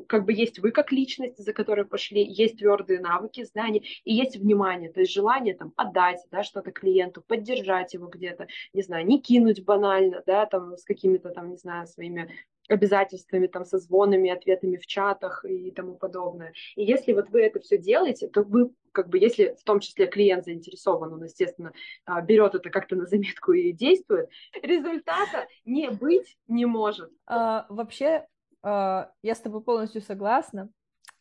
как 0.08 0.26
бы 0.26 0.32
есть 0.32 0.60
вы 0.60 0.72
как 0.72 0.94
личность, 0.94 1.44
за 1.44 1.52
которой 1.52 1.86
пошли, 1.86 2.24
есть 2.24 2.60
твердые 2.60 3.02
навыки, 3.02 3.44
знания, 3.44 3.84
и 4.06 4.14
есть 4.14 4.38
внимание, 4.38 4.90
то 4.90 5.02
есть 5.02 5.12
желание 5.12 5.56
там 5.56 5.74
отдать, 5.76 6.26
да, 6.32 6.44
что-то 6.44 6.72
клиенту, 6.72 7.22
поддержать 7.22 7.94
его 7.94 8.08
где-то, 8.08 8.48
не 8.72 8.82
знаю, 8.82 9.06
не 9.06 9.20
кинуть 9.20 9.66
банально, 9.66 10.24
да, 10.26 10.46
там 10.46 10.78
с 10.78 10.86
какими-то 10.86 11.32
там, 11.32 11.50
не 11.50 11.58
знаю, 11.58 11.86
своими 11.86 12.32
обязательствами, 12.70 13.48
там, 13.48 13.66
со 13.66 13.78
звонами, 13.78 14.30
ответами 14.30 14.78
в 14.78 14.86
чатах 14.86 15.46
и 15.46 15.72
тому 15.72 15.96
подобное. 15.96 16.54
И 16.76 16.84
если 16.84 17.14
вот 17.14 17.30
вы 17.30 17.42
это 17.42 17.60
все 17.60 17.78
делаете, 17.78 18.28
то 18.28 18.44
вы, 18.44 18.72
как 18.92 19.10
бы, 19.10 19.20
если 19.20 19.56
в 19.60 19.64
том 19.64 19.80
числе 19.80 20.08
клиент 20.08 20.46
заинтересован, 20.46 21.14
он, 21.14 21.24
естественно, 21.24 21.74
а, 22.06 22.22
берет 22.22 22.56
это 22.56 22.70
как-то 22.70 22.96
на 22.96 23.06
заметку 23.06 23.52
и 23.54 23.72
действует, 23.72 24.30
результата 24.62 25.48
не 25.66 25.90
быть 25.90 26.38
не 26.48 26.66
может. 26.66 27.12
А, 27.28 27.66
вообще, 27.70 28.28
а, 28.62 29.12
я 29.22 29.36
с 29.36 29.42
тобой 29.42 29.62
полностью 29.62 30.02
согласна. 30.02 30.70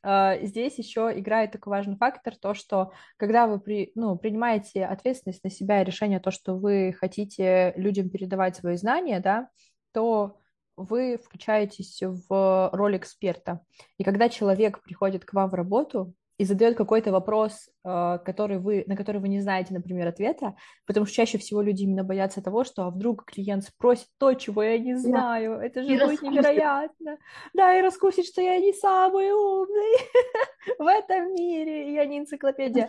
А, 0.05 0.39
здесь 0.39 0.79
еще 0.79 1.13
играет 1.15 1.53
такой 1.53 1.71
важный 1.73 1.97
фактор, 1.97 2.37
то, 2.37 2.55
что 2.55 2.93
когда 3.17 3.47
вы 3.47 3.61
при, 3.61 3.93
ну, 3.95 4.17
принимаете 4.17 4.85
ответственность 4.85 5.45
на 5.45 5.51
себя 5.51 5.83
и 5.83 5.85
решение, 5.85 6.19
то, 6.19 6.31
что 6.31 6.57
вы 6.57 6.95
хотите 6.99 7.73
людям 7.77 8.11
передавать 8.11 8.57
свои 8.57 8.77
знания, 8.77 9.21
да, 9.21 9.49
то 9.93 10.39
вы 10.77 11.19
включаетесь 11.23 12.03
в 12.03 12.71
роль 12.73 12.97
эксперта. 12.97 13.61
И 13.99 14.05
когда 14.05 14.29
человек 14.29 14.83
приходит 14.83 15.25
к 15.25 15.33
вам 15.33 15.51
в 15.51 15.55
работу, 15.55 16.15
и 16.39 16.45
задает 16.45 16.77
какой-то 16.77 17.13
вопрос, 17.13 17.69
э, 17.85 18.19
который 18.25 18.59
вы, 18.59 18.83
на 18.89 18.97
который 18.97 19.21
вы 19.21 19.29
не 19.29 19.41
знаете, 19.41 19.75
например, 19.75 20.09
ответа, 20.09 20.57
потому 20.87 21.07
что 21.07 21.15
чаще 21.15 21.39
всего 21.39 21.63
люди 21.63 21.85
именно 21.85 22.03
боятся 22.05 22.43
того, 22.43 22.65
что 22.65 22.85
а 22.85 22.91
вдруг 22.91 23.25
клиент 23.25 23.65
спросит 23.65 24.09
то, 24.19 24.35
чего 24.35 24.63
я 24.63 24.77
не 24.79 24.97
знаю, 24.97 25.59
да. 25.59 25.65
это 25.65 25.83
же 25.83 25.89
и 25.89 25.93
будет 25.93 26.01
раскусит. 26.01 26.33
невероятно. 26.33 27.19
Да, 27.53 27.79
и 27.79 27.83
раскусит, 27.83 28.27
что 28.27 28.41
я 28.41 28.59
не 28.59 28.73
самый 28.73 29.31
умный 29.31 29.99
в 30.79 30.87
этом 30.87 31.35
мире, 31.35 31.95
я 31.95 32.05
не 32.07 32.19
энциклопедия. 32.19 32.89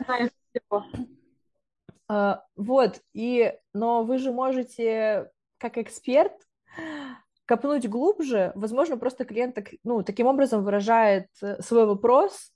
Uh, 2.11 2.37
вот, 2.55 3.01
и, 3.13 3.53
но 3.73 4.03
вы 4.03 4.17
же 4.17 4.31
можете, 4.31 5.31
как 5.57 5.77
эксперт, 5.77 6.33
копнуть 7.45 7.87
глубже, 7.87 8.51
возможно, 8.55 8.97
просто 8.97 9.25
клиент 9.25 9.55
так, 9.55 9.69
ну, 9.83 10.03
таким 10.03 10.27
образом 10.27 10.63
выражает 10.63 11.27
э, 11.41 11.61
свой 11.61 11.85
вопрос, 11.85 12.51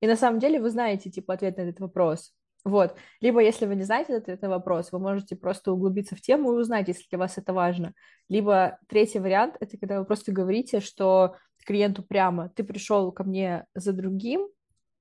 и 0.00 0.06
на 0.06 0.16
самом 0.16 0.38
деле 0.38 0.60
вы 0.60 0.70
знаете, 0.70 1.10
типа, 1.10 1.34
ответ 1.34 1.56
на 1.56 1.62
этот 1.62 1.80
вопрос. 1.80 2.32
Вот. 2.64 2.94
Либо, 3.20 3.40
если 3.40 3.66
вы 3.66 3.74
не 3.74 3.82
знаете 3.82 4.16
ответ 4.16 4.40
на 4.42 4.48
вопрос, 4.48 4.92
вы 4.92 5.00
можете 5.00 5.34
просто 5.34 5.72
углубиться 5.72 6.14
в 6.14 6.20
тему 6.20 6.52
и 6.52 6.56
узнать, 6.56 6.88
если 6.88 7.04
для 7.08 7.18
вас 7.18 7.38
это 7.38 7.52
важно. 7.52 7.92
Либо 8.28 8.78
третий 8.88 9.18
вариант— 9.18 9.56
это 9.60 9.76
когда 9.78 9.98
вы 9.98 10.04
просто 10.04 10.30
говорите, 10.30 10.80
что 10.80 11.36
клиенту 11.66 12.02
прямо, 12.02 12.50
ты 12.50 12.62
пришел 12.62 13.10
ко 13.10 13.24
мне 13.24 13.66
за 13.74 13.92
другим, 13.92 14.48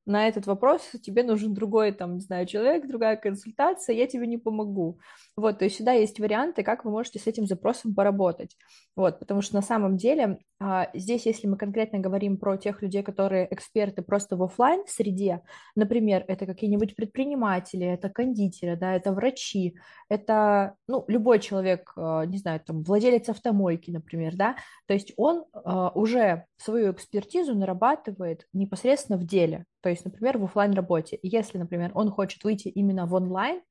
на 0.05 0.27
этот 0.27 0.47
вопрос 0.47 0.81
тебе 1.03 1.23
нужен 1.23 1.53
другой, 1.53 1.91
там, 1.91 2.15
не 2.15 2.21
знаю, 2.21 2.45
человек, 2.45 2.87
другая 2.87 3.17
консультация, 3.17 3.95
я 3.95 4.07
тебе 4.07 4.27
не 4.27 4.37
помогу. 4.37 4.99
Вот, 5.35 5.59
то 5.59 5.65
есть 5.65 5.77
сюда 5.77 5.93
есть 5.93 6.19
варианты, 6.19 6.63
как 6.63 6.85
вы 6.85 6.91
можете 6.91 7.19
с 7.19 7.27
этим 7.27 7.45
запросом 7.45 7.93
поработать. 7.93 8.57
Вот, 8.95 9.19
потому 9.19 9.41
что 9.41 9.55
на 9.55 9.61
самом 9.61 9.97
деле 9.97 10.39
а, 10.59 10.89
здесь, 10.93 11.25
если 11.25 11.47
мы 11.47 11.57
конкретно 11.57 11.99
говорим 11.99 12.37
про 12.37 12.55
тех 12.57 12.81
людей, 12.81 13.01
которые 13.01 13.47
эксперты 13.51 14.03
просто 14.03 14.37
в 14.37 14.43
офлайн 14.43 14.83
среде, 14.87 15.41
например, 15.75 16.23
это 16.27 16.45
какие-нибудь 16.45 16.95
предприниматели, 16.95 17.85
это 17.85 18.09
кондитеры, 18.09 18.75
да, 18.75 18.95
это 18.95 19.11
врачи, 19.11 19.75
это, 20.07 20.75
ну, 20.87 21.03
любой 21.07 21.39
человек, 21.39 21.93
а, 21.95 22.25
не 22.25 22.37
знаю, 22.37 22.59
там, 22.59 22.83
владелец 22.83 23.29
автомойки, 23.29 23.89
например, 23.91 24.35
да, 24.35 24.55
то 24.85 24.93
есть 24.93 25.13
он 25.17 25.45
а, 25.53 25.89
уже 25.95 26.45
свою 26.57 26.91
экспертизу 26.91 27.55
нарабатывает 27.55 28.47
непосредственно 28.53 29.17
в 29.17 29.25
деле, 29.25 29.65
то 29.81 29.89
есть, 29.89 30.05
например, 30.05 30.37
в 30.37 30.45
офлайн 30.45 30.73
работе. 30.73 31.19
Если, 31.21 31.57
например, 31.57 31.91
он 31.93 32.11
хочет 32.11 32.43
выйти 32.43 32.67
именно 32.67 33.05
в 33.05 33.13
онлайн, 33.13 33.61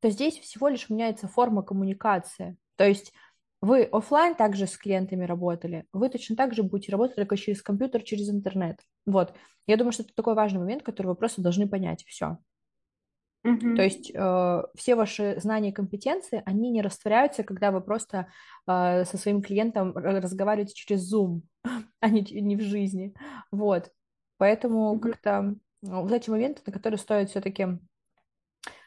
то 0.00 0.10
здесь 0.10 0.38
всего 0.38 0.68
лишь 0.68 0.90
меняется 0.90 1.28
форма 1.28 1.62
коммуникации. 1.62 2.56
То 2.76 2.86
есть 2.86 3.12
вы 3.60 3.84
офлайн 3.84 4.34
также 4.34 4.66
с 4.66 4.76
клиентами 4.76 5.24
работали, 5.24 5.86
вы 5.92 6.10
точно 6.10 6.36
так 6.36 6.52
же 6.52 6.62
будете 6.62 6.92
работать 6.92 7.16
только 7.16 7.36
через 7.36 7.62
компьютер, 7.62 8.02
через 8.02 8.28
интернет. 8.28 8.80
Вот. 9.06 9.34
Я 9.66 9.78
думаю, 9.78 9.92
что 9.92 10.02
это 10.02 10.12
такой 10.14 10.34
важный 10.34 10.60
момент, 10.60 10.82
который 10.82 11.06
вы 11.06 11.14
просто 11.14 11.40
должны 11.40 11.66
понять. 11.66 12.04
Все. 12.06 12.36
Mm-hmm. 13.46 13.76
То 13.76 13.82
есть 13.82 14.10
э, 14.14 14.62
все 14.74 14.94
ваши 14.94 15.38
знания 15.38 15.70
и 15.70 15.72
компетенции, 15.72 16.42
они 16.44 16.70
не 16.70 16.82
растворяются, 16.82 17.42
когда 17.42 17.70
вы 17.70 17.80
просто 17.80 18.28
э, 18.66 19.04
со 19.04 19.16
своим 19.16 19.42
клиентом 19.42 19.92
разговариваете 19.94 20.74
через 20.74 21.12
Zoom, 21.12 21.42
а 22.00 22.08
не, 22.10 22.20
не 22.20 22.56
в 22.56 22.60
жизни. 22.60 23.14
Вот. 23.50 23.90
Поэтому 24.44 24.94
mm-hmm. 24.94 25.00
как-то 25.00 25.54
вот 25.80 26.12
эти 26.12 26.28
моменты, 26.28 26.60
на 26.66 26.72
которые 26.74 26.98
стоит 26.98 27.30
все-таки 27.30 27.66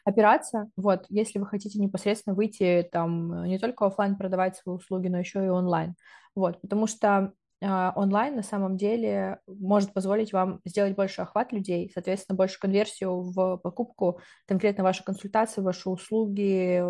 опираться. 0.04 0.70
Вот, 0.76 1.06
если 1.08 1.40
вы 1.40 1.46
хотите 1.46 1.80
непосредственно 1.80 2.36
выйти 2.36 2.88
там 2.92 3.42
не 3.42 3.58
только 3.58 3.84
офлайн 3.84 4.16
продавать 4.16 4.56
свои 4.56 4.76
услуги, 4.76 5.08
но 5.08 5.18
еще 5.18 5.44
и 5.44 5.48
онлайн. 5.48 5.96
Вот, 6.36 6.60
потому 6.60 6.86
что 6.86 7.32
э, 7.60 7.90
онлайн 7.96 8.36
на 8.36 8.44
самом 8.44 8.76
деле 8.76 9.40
может 9.48 9.92
позволить 9.92 10.32
вам 10.32 10.60
сделать 10.64 10.94
больше 10.94 11.22
охват 11.22 11.50
людей, 11.50 11.90
соответственно, 11.92 12.36
больше 12.36 12.60
конверсию 12.60 13.20
в 13.20 13.56
покупку, 13.56 14.20
конкретно 14.46 14.84
ваши 14.84 15.02
консультации, 15.02 15.60
ваши 15.60 15.90
услуги, 15.90 16.80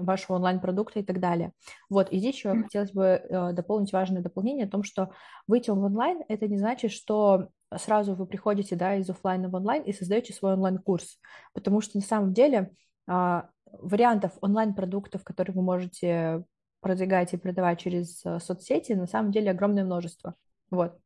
вашего 0.00 0.36
онлайн-продукта 0.36 1.00
и 1.00 1.02
так 1.02 1.18
далее. 1.18 1.50
Вот, 1.90 2.12
и 2.12 2.18
здесь 2.18 2.36
еще 2.36 2.54
хотелось 2.54 2.92
бы 2.92 3.04
э, 3.04 3.52
дополнить 3.52 3.92
важное 3.92 4.22
дополнение 4.22 4.66
о 4.66 4.70
том, 4.70 4.84
что 4.84 5.10
выйти 5.48 5.70
в 5.70 5.82
онлайн, 5.82 6.22
это 6.28 6.46
не 6.46 6.58
значит, 6.58 6.92
что 6.92 7.48
сразу 7.78 8.14
вы 8.14 8.26
приходите 8.26 8.76
да, 8.76 8.96
из 8.96 9.08
офлайна 9.08 9.48
в 9.48 9.54
онлайн 9.54 9.82
и 9.82 9.92
создаете 9.92 10.32
свой 10.32 10.54
онлайн-курс. 10.54 11.18
Потому 11.52 11.80
что 11.80 11.98
на 11.98 12.02
самом 12.02 12.32
деле 12.32 12.72
а, 13.06 13.48
вариантов 13.66 14.32
онлайн-продуктов, 14.40 15.24
которые 15.24 15.54
вы 15.54 15.62
можете 15.62 16.44
продвигать 16.80 17.32
и 17.32 17.36
продавать 17.36 17.80
через 17.80 18.24
а, 18.24 18.40
соцсети, 18.40 18.92
на 18.92 19.06
самом 19.06 19.32
деле 19.32 19.50
огромное 19.50 19.84
множество. 19.84 20.34
Вот. 20.70 20.98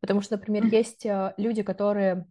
Потому 0.00 0.20
что, 0.20 0.36
например, 0.36 0.66
есть 0.66 1.06
а, 1.06 1.34
люди, 1.36 1.62
которые 1.62 2.26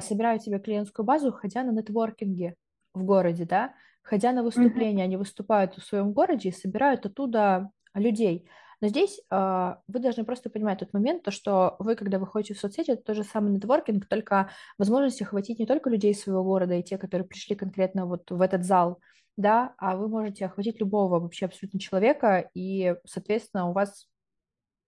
собирают 0.00 0.42
себе 0.42 0.58
клиентскую 0.58 1.06
базу, 1.06 1.30
ходя 1.30 1.62
на 1.62 1.70
нетворкинге 1.70 2.56
в 2.92 3.04
городе, 3.04 3.44
да, 3.44 3.72
ходя 4.02 4.32
на 4.32 4.42
выступления, 4.42 5.02
mm-hmm. 5.02 5.04
они 5.04 5.16
выступают 5.16 5.76
в 5.76 5.84
своем 5.84 6.12
городе 6.12 6.48
и 6.48 6.52
собирают 6.52 7.06
оттуда 7.06 7.70
людей. 7.94 8.48
Но 8.80 8.88
здесь 8.88 9.20
э, 9.30 9.74
вы 9.88 10.00
должны 10.00 10.24
просто 10.24 10.48
понимать 10.48 10.78
тот 10.78 10.92
момент, 10.92 11.22
то, 11.22 11.30
что 11.30 11.76
вы, 11.78 11.96
когда 11.96 12.18
выходите 12.18 12.54
в 12.54 12.58
соцсети, 12.58 12.92
это 12.92 13.02
тот 13.02 13.16
же 13.16 13.24
самый 13.24 13.52
нетворкинг, 13.52 14.06
только 14.06 14.50
возможность 14.78 15.20
охватить 15.20 15.58
не 15.58 15.66
только 15.66 15.90
людей 15.90 16.14
своего 16.14 16.42
города 16.42 16.74
и 16.74 16.82
те, 16.82 16.96
которые 16.96 17.26
пришли 17.26 17.56
конкретно 17.56 18.06
вот 18.06 18.30
в 18.30 18.40
этот 18.40 18.64
зал, 18.64 19.00
да, 19.36 19.74
а 19.78 19.96
вы 19.96 20.08
можете 20.08 20.46
охватить 20.46 20.80
любого 20.80 21.20
вообще 21.20 21.46
абсолютно 21.46 21.78
человека, 21.78 22.50
и, 22.54 22.96
соответственно, 23.04 23.68
у 23.68 23.72
вас 23.72 24.08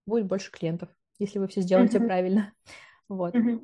будет 0.06 0.26
больше 0.26 0.50
клиентов, 0.50 0.88
если 1.18 1.38
вы 1.38 1.48
все 1.48 1.60
сделаете 1.60 1.98
mm-hmm. 1.98 2.06
правильно. 2.06 2.52
Вот. 3.08 3.34
Mm-hmm. 3.34 3.62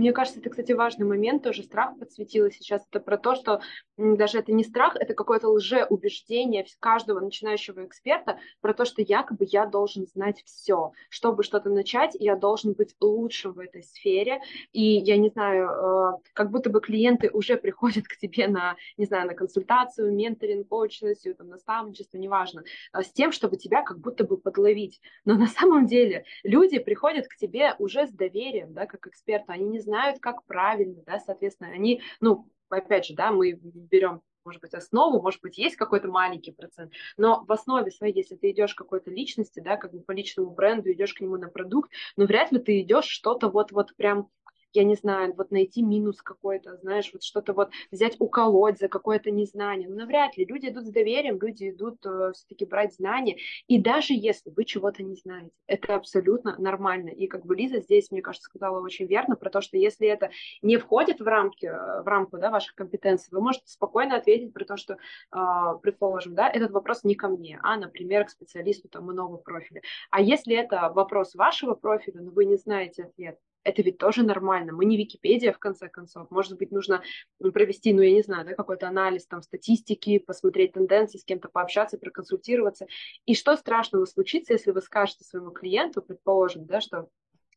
Мне 0.00 0.14
кажется, 0.14 0.40
это, 0.40 0.48
кстати, 0.48 0.72
важный 0.72 1.04
момент, 1.04 1.42
тоже 1.42 1.62
страх 1.62 1.98
подсветила 1.98 2.50
сейчас. 2.50 2.82
Это 2.90 3.00
про 3.00 3.18
то, 3.18 3.34
что 3.34 3.60
даже 3.98 4.38
это 4.38 4.50
не 4.50 4.64
страх, 4.64 4.96
это 4.96 5.12
какое-то 5.12 5.50
лжеубеждение 5.50 6.64
каждого 6.80 7.20
начинающего 7.20 7.84
эксперта 7.84 8.38
про 8.62 8.72
то, 8.72 8.86
что 8.86 9.02
якобы 9.02 9.44
я 9.46 9.66
должен 9.66 10.06
знать 10.06 10.42
все. 10.46 10.92
Чтобы 11.10 11.42
что-то 11.42 11.68
начать, 11.68 12.16
я 12.18 12.34
должен 12.34 12.72
быть 12.72 12.96
лучшим 12.98 13.52
в 13.52 13.58
этой 13.58 13.82
сфере. 13.82 14.40
И 14.72 14.82
я 14.82 15.18
не 15.18 15.28
знаю, 15.28 15.68
э, 15.68 16.12
как 16.32 16.50
будто 16.50 16.70
бы 16.70 16.80
клиенты 16.80 17.28
уже 17.30 17.58
приходят 17.58 18.08
к 18.08 18.16
тебе 18.16 18.48
на, 18.48 18.76
не 18.96 19.04
знаю, 19.04 19.26
на 19.26 19.34
консультацию, 19.34 20.14
менторинг, 20.14 20.66
коучинг, 20.68 21.18
там, 21.36 21.50
наставничество, 21.50 22.16
неважно, 22.16 22.64
э, 22.94 23.02
с 23.02 23.12
тем, 23.12 23.32
чтобы 23.32 23.58
тебя 23.58 23.82
как 23.82 23.98
будто 23.98 24.24
бы 24.24 24.38
подловить. 24.38 25.02
Но 25.26 25.34
на 25.34 25.46
самом 25.46 25.84
деле 25.84 26.24
люди 26.42 26.78
приходят 26.78 27.28
к 27.28 27.36
тебе 27.36 27.74
уже 27.78 28.06
с 28.06 28.12
доверием, 28.12 28.72
да, 28.72 28.86
как 28.86 29.06
эксперту. 29.06 29.52
Они 29.52 29.66
не 29.66 29.78
знают, 29.78 29.89
как 30.20 30.44
правильно, 30.46 31.02
да, 31.06 31.18
соответственно, 31.20 31.70
они, 31.70 32.02
ну, 32.20 32.48
опять 32.68 33.06
же, 33.06 33.14
да, 33.14 33.32
мы 33.32 33.52
берем 33.52 34.22
может 34.44 34.62
быть, 34.62 34.74
основу, 34.74 35.20
может 35.20 35.40
быть, 35.42 35.58
есть 35.58 35.76
какой-то 35.76 36.08
маленький 36.08 36.52
процент, 36.52 36.92
но 37.16 37.44
в 37.44 37.52
основе 37.52 37.90
своей, 37.90 38.14
если 38.14 38.36
ты 38.36 38.50
идешь 38.50 38.74
к 38.74 38.78
какой-то 38.78 39.10
личности, 39.10 39.60
да, 39.60 39.76
как 39.76 39.92
бы 39.92 40.00
по 40.00 40.12
личному 40.12 40.50
бренду, 40.50 40.90
идешь 40.90 41.14
к 41.14 41.20
нему 41.20 41.36
на 41.36 41.48
продукт, 41.48 41.90
но 42.16 42.24
вряд 42.24 42.50
ли 42.52 42.58
ты 42.58 42.80
идешь 42.80 43.04
что-то 43.04 43.48
вот-вот 43.48 43.94
прям 43.96 44.28
я 44.72 44.84
не 44.84 44.94
знаю, 44.94 45.34
вот 45.36 45.50
найти 45.50 45.82
минус 45.82 46.22
какой-то, 46.22 46.76
знаешь, 46.78 47.10
вот 47.12 47.22
что-то 47.22 47.52
вот 47.52 47.70
взять, 47.90 48.16
уколоть 48.18 48.78
за 48.78 48.88
какое-то 48.88 49.30
незнание. 49.30 49.88
Ну, 49.88 49.96
навряд 49.96 50.36
ли. 50.36 50.44
Люди 50.44 50.68
идут 50.68 50.86
с 50.86 50.90
доверием, 50.90 51.38
люди 51.40 51.70
идут 51.70 52.04
э, 52.06 52.32
все-таки 52.34 52.64
брать 52.64 52.94
знания. 52.94 53.36
И 53.66 53.80
даже 53.80 54.14
если 54.14 54.50
вы 54.50 54.64
чего-то 54.64 55.02
не 55.02 55.14
знаете, 55.16 55.50
это 55.66 55.94
абсолютно 55.94 56.56
нормально. 56.58 57.08
И 57.08 57.26
как 57.26 57.44
бы 57.44 57.56
Лиза 57.56 57.80
здесь, 57.80 58.10
мне 58.10 58.22
кажется, 58.22 58.46
сказала 58.46 58.80
очень 58.80 59.06
верно 59.06 59.36
про 59.36 59.50
то, 59.50 59.60
что 59.60 59.76
если 59.76 60.06
это 60.06 60.30
не 60.62 60.76
входит 60.76 61.20
в 61.20 61.24
рамки, 61.24 61.66
э, 61.66 62.02
в 62.02 62.06
рамку 62.06 62.38
да, 62.38 62.50
ваших 62.50 62.74
компетенций, 62.74 63.28
вы 63.32 63.40
можете 63.40 63.68
спокойно 63.68 64.16
ответить 64.16 64.52
про 64.52 64.64
то, 64.64 64.76
что, 64.76 64.94
э, 64.94 65.38
предположим, 65.82 66.34
да, 66.34 66.48
этот 66.48 66.70
вопрос 66.70 67.04
не 67.04 67.14
ко 67.14 67.28
мне, 67.28 67.58
а, 67.62 67.76
например, 67.76 68.24
к 68.24 68.30
специалисту 68.30 68.88
там 68.88 69.10
иного 69.10 69.36
профиля. 69.36 69.82
А 70.10 70.20
если 70.20 70.54
это 70.56 70.90
вопрос 70.94 71.34
вашего 71.34 71.74
профиля, 71.74 72.20
но 72.20 72.30
вы 72.30 72.44
не 72.44 72.56
знаете 72.56 73.04
ответ, 73.04 73.38
это 73.64 73.82
ведь 73.82 73.98
тоже 73.98 74.22
нормально. 74.22 74.72
Мы 74.72 74.84
не 74.84 74.96
Википедия, 74.96 75.52
в 75.52 75.58
конце 75.58 75.88
концов. 75.88 76.30
Может 76.30 76.58
быть, 76.58 76.70
нужно 76.70 77.02
провести, 77.38 77.92
ну, 77.92 78.02
я 78.02 78.12
не 78.12 78.22
знаю, 78.22 78.46
да, 78.46 78.54
какой-то 78.54 78.88
анализ 78.88 79.26
там 79.26 79.42
статистики, 79.42 80.18
посмотреть 80.18 80.72
тенденции, 80.72 81.18
с 81.18 81.24
кем-то 81.24 81.48
пообщаться, 81.48 81.98
проконсультироваться. 81.98 82.86
И 83.26 83.34
что 83.34 83.56
страшного 83.56 84.04
случится, 84.06 84.54
если 84.54 84.70
вы 84.70 84.80
скажете 84.80 85.24
своему 85.24 85.50
клиенту, 85.50 86.02
предположим, 86.02 86.66
да, 86.66 86.80
что 86.80 87.08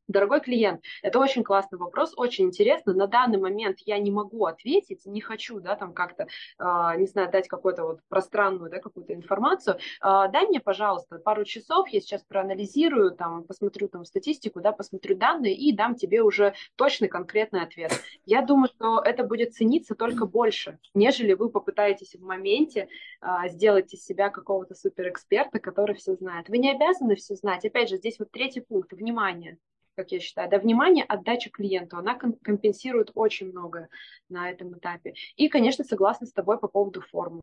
Дорогой 0.10 0.42
клиент, 0.42 0.82
это 1.02 1.18
очень 1.18 1.44
классный 1.44 1.80
вопрос, 1.80 2.14
очень 2.18 2.46
интересно. 2.46 2.94
На 2.94 3.08
данный 3.08 3.38
момент 3.40 3.78
я 3.86 3.98
не 4.00 4.12
могу 4.12 4.46
ответить, 4.46 5.06
не 5.06 5.22
хочу, 5.22 5.62
да, 5.62 5.78
там 5.78 5.94
как-то, 5.94 6.24
э, 6.24 6.98
не 6.98 7.08
знаю, 7.08 7.32
дать 7.32 7.48
какую-то 7.48 7.84
вот 7.84 8.00
пространную, 8.10 8.70
да, 8.70 8.80
какую-то 8.80 9.14
информацию. 9.14 9.78
Э, 10.02 10.28
дай 10.30 10.46
мне, 10.48 10.60
пожалуйста, 10.60 11.20
пару 11.20 11.46
часов, 11.46 11.88
я 11.88 12.02
сейчас 12.02 12.22
проанализирую, 12.24 13.12
там, 13.12 13.46
посмотрю 13.46 13.88
там 13.88 14.04
статистику, 14.04 14.60
да, 14.60 14.74
посмотрю 14.74 15.16
данные 15.16 15.56
и 15.56 15.72
дам 15.72 15.96
тебе 15.96 16.22
уже 16.22 16.54
точный, 16.76 17.08
конкретный 17.08 17.62
ответ. 17.62 17.94
Я 18.26 18.42
думаю, 18.42 18.68
что 18.76 19.00
это 19.00 19.24
будет 19.24 19.54
цениться 19.54 19.96
только 19.96 20.26
больше, 20.26 20.80
нежели 20.94 21.32
вы 21.32 21.50
попытаетесь 21.50 22.16
в 22.16 22.22
моменте 22.22 22.90
э, 23.22 23.28
сделать 23.48 23.94
из 23.94 24.04
себя 24.04 24.30
какого-то 24.30 24.76
суперэксперта, 24.76 25.60
который 25.60 25.96
все 25.96 26.16
знает. 26.16 26.50
Вы 26.50 26.58
не 26.58 26.72
обязаны 26.72 27.16
все 27.16 27.36
знать. 27.36 27.64
Опять 27.64 27.88
же, 27.88 27.96
здесь 27.96 28.20
вот 28.20 28.32
третий 28.32 28.60
пункт, 28.60 28.92
внимание 28.92 29.58
как 29.96 30.12
я 30.12 30.20
считаю. 30.20 30.50
Да, 30.50 30.60
внимание, 30.60 31.06
отдача 31.06 31.50
клиенту, 31.50 31.98
она 31.98 32.16
компенсирует 32.16 33.12
очень 33.14 33.50
многое 33.50 33.90
на 34.30 34.50
этом 34.50 34.78
этапе. 34.78 35.14
И, 35.36 35.50
конечно, 35.50 35.84
согласна 35.84 36.28
с 36.28 36.34
тобой 36.34 36.60
по 36.60 36.68
поводу 36.68 37.02
формы. 37.02 37.42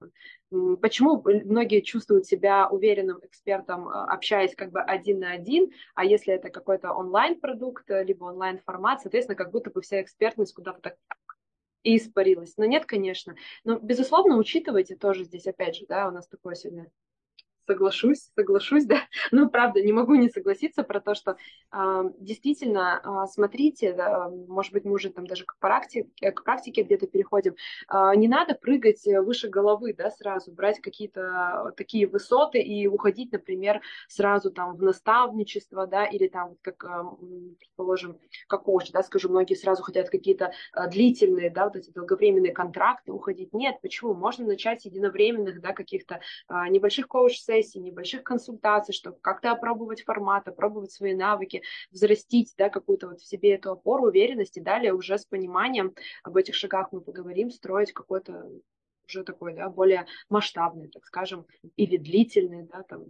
Почему 0.81 1.23
многие 1.25 1.81
чувствуют 1.81 2.27
себя 2.27 2.69
уверенным 2.69 3.21
экспертом, 3.23 3.89
а, 3.89 4.07
общаясь 4.13 4.55
как 4.55 4.73
бы 4.73 4.81
один 4.81 5.21
на 5.21 5.33
один, 5.33 5.71
а 5.95 6.05
если 6.05 6.35
это 6.35 6.51
какой-то 6.51 6.93
онлайн-продукт, 6.93 7.85
либо 7.89 8.25
онлайн-формат, 8.25 9.03
соответственно, 9.03 9.37
как 9.37 9.51
будто 9.51 9.71
бы 9.71 9.81
вся 9.81 10.03
экспертность 10.03 10.55
куда-то 10.55 10.81
так 10.81 10.97
и 11.83 11.97
испарилась. 11.97 12.57
Но 12.57 12.65
нет, 12.65 12.87
конечно. 12.87 13.35
Но, 13.65 13.79
безусловно, 13.79 14.37
учитывайте 14.37 14.97
тоже 14.97 15.25
здесь, 15.25 15.47
опять 15.47 15.77
же, 15.77 15.87
да, 15.89 16.09
у 16.09 16.11
нас 16.11 16.29
такое 16.29 16.55
сегодня 16.55 16.91
соглашусь, 17.71 18.31
соглашусь, 18.35 18.85
да. 18.87 19.01
Ну, 19.31 19.49
правда, 19.49 19.83
не 19.83 19.93
могу 19.93 20.15
не 20.15 20.29
согласиться 20.29 20.83
про 20.83 21.01
то, 21.01 21.15
что 21.15 21.37
э, 21.73 22.03
действительно, 22.19 23.01
э, 23.05 23.27
смотрите, 23.31 23.93
да, 23.93 24.29
может 24.49 24.73
быть, 24.73 24.85
мы 24.85 24.93
уже 24.93 25.11
там 25.11 25.27
даже 25.27 25.45
к 25.45 25.57
практике, 25.59 26.09
к 26.33 26.43
практике 26.43 26.83
где-то 26.83 27.07
переходим, 27.07 27.55
э, 27.89 28.13
не 28.17 28.29
надо 28.29 28.55
прыгать 28.55 29.05
выше 29.05 29.49
головы, 29.49 29.95
да, 29.95 30.11
сразу, 30.11 30.53
брать 30.53 30.81
какие-то 30.81 31.73
такие 31.77 32.07
высоты 32.07 32.61
и 32.61 32.87
уходить, 32.87 33.33
например, 33.33 33.81
сразу 34.09 34.51
там 34.51 34.77
в 34.77 34.83
наставничество, 34.83 35.87
да, 35.87 36.05
или 36.05 36.29
там, 36.29 36.57
как, 36.63 36.85
э, 36.85 36.89
предположим, 37.59 38.19
как 38.49 38.65
коуч, 38.65 38.91
да, 38.91 39.03
скажу, 39.03 39.29
многие 39.29 39.55
сразу 39.55 39.83
хотят 39.83 40.11
какие-то 40.11 40.53
э, 40.75 40.89
длительные, 40.91 41.51
да, 41.51 41.65
вот 41.65 41.77
эти 41.77 41.91
долговременные 41.91 42.53
контракты 42.53 43.13
уходить. 43.13 43.53
Нет, 43.53 43.77
почему? 43.83 44.15
Можно 44.15 44.47
начать 44.47 44.85
единовременных, 44.85 45.61
да, 45.61 45.73
каких-то 45.73 46.21
э, 46.49 46.69
небольших 46.69 47.07
коуч-сессий, 47.09 47.60
сессий, 47.63 47.81
небольших 47.81 48.23
консультаций, 48.25 48.95
чтобы 48.95 49.19
как-то 49.21 49.53
опробовать 49.53 50.03
формат, 50.03 50.49
опробовать 50.49 50.93
свои 50.93 51.15
навыки, 51.15 51.63
взрастить 51.91 52.55
да, 52.57 52.69
какую-то 52.69 53.09
вот 53.09 53.21
в 53.21 53.27
себе 53.27 53.55
эту 53.55 53.73
опору, 53.73 54.07
уверенность, 54.07 54.57
и 54.57 54.61
далее 54.61 54.93
уже 54.93 55.19
с 55.19 55.25
пониманием 55.25 55.95
об 56.23 56.37
этих 56.37 56.55
шагах 56.55 56.89
мы 56.93 57.01
поговорим, 57.01 57.51
строить 57.51 57.93
какой-то 57.93 58.51
уже 59.07 59.25
такой, 59.25 59.55
да, 59.55 59.69
более 59.69 60.07
масштабный, 60.29 60.89
так 60.89 61.05
скажем, 61.05 61.47
или 61.77 61.97
длительный, 61.97 62.63
да, 62.63 62.83
там, 62.83 63.07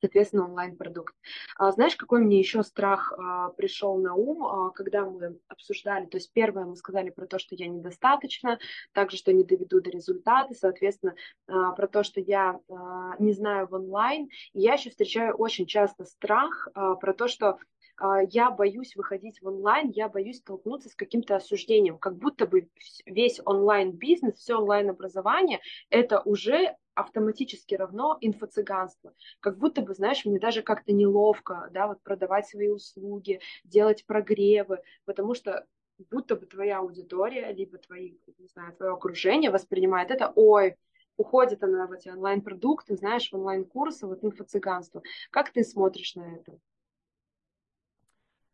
соответственно, 0.00 0.44
онлайн-продукт. 0.44 1.14
А, 1.58 1.72
знаешь, 1.72 1.96
какой 1.96 2.20
мне 2.20 2.38
еще 2.38 2.62
страх 2.62 3.12
а, 3.12 3.50
пришел 3.50 3.96
на 3.98 4.14
ум, 4.14 4.44
а, 4.44 4.70
когда 4.70 5.04
мы 5.04 5.38
обсуждали, 5.48 6.06
то 6.06 6.16
есть 6.16 6.32
первое 6.32 6.64
мы 6.64 6.76
сказали 6.76 7.10
про 7.10 7.26
то, 7.26 7.38
что 7.38 7.54
я 7.54 7.68
недостаточно, 7.68 8.58
также, 8.92 9.16
что 9.16 9.32
не 9.32 9.44
доведу 9.44 9.80
до 9.80 9.90
результата, 9.90 10.54
соответственно, 10.54 11.14
а, 11.46 11.72
про 11.72 11.86
то, 11.86 12.02
что 12.02 12.20
я 12.20 12.60
а, 12.68 13.16
не 13.18 13.32
знаю 13.32 13.68
в 13.68 13.74
онлайн, 13.74 14.28
и 14.52 14.60
я 14.60 14.74
еще 14.74 14.90
встречаю 14.90 15.34
очень 15.34 15.66
часто 15.66 16.04
страх 16.04 16.68
а, 16.74 16.94
про 16.96 17.12
то, 17.12 17.28
что 17.28 17.58
а, 18.00 18.22
я 18.22 18.50
боюсь 18.50 18.96
выходить 18.96 19.40
в 19.42 19.46
онлайн, 19.46 19.90
я 19.90 20.08
боюсь 20.08 20.38
столкнуться 20.38 20.88
с 20.88 20.94
каким-то 20.94 21.36
осуждением, 21.36 21.98
как 21.98 22.16
будто 22.16 22.46
бы 22.46 22.68
весь 23.04 23.40
онлайн-бизнес, 23.44 24.36
все 24.36 24.56
онлайн-образование, 24.56 25.60
это 25.90 26.20
уже 26.20 26.76
автоматически 26.94 27.74
равно 27.74 28.18
инфо-цыганство. 28.20 29.14
Как 29.40 29.58
будто 29.58 29.82
бы, 29.82 29.94
знаешь, 29.94 30.24
мне 30.24 30.38
даже 30.38 30.62
как-то 30.62 30.92
неловко, 30.92 31.68
да, 31.72 31.86
вот 31.86 32.02
продавать 32.02 32.46
свои 32.46 32.68
услуги, 32.68 33.40
делать 33.64 34.04
прогревы, 34.06 34.82
потому 35.04 35.34
что 35.34 35.66
будто 36.10 36.36
бы 36.36 36.46
твоя 36.46 36.78
аудитория, 36.78 37.52
либо 37.52 37.78
твои, 37.78 38.14
не 38.38 38.48
знаю, 38.48 38.74
твое 38.74 38.92
окружение 38.92 39.50
воспринимает 39.50 40.10
это, 40.10 40.32
ой, 40.34 40.76
уходит 41.16 41.62
она 41.62 41.86
в 41.86 41.92
эти 41.92 42.08
онлайн-продукты, 42.08 42.96
знаешь, 42.96 43.30
в 43.30 43.34
онлайн-курсы, 43.34 44.06
вот 44.06 44.24
инфо-цыганство. 44.24 45.02
Как 45.30 45.50
ты 45.50 45.62
смотришь 45.64 46.14
на 46.14 46.36
это? 46.36 46.58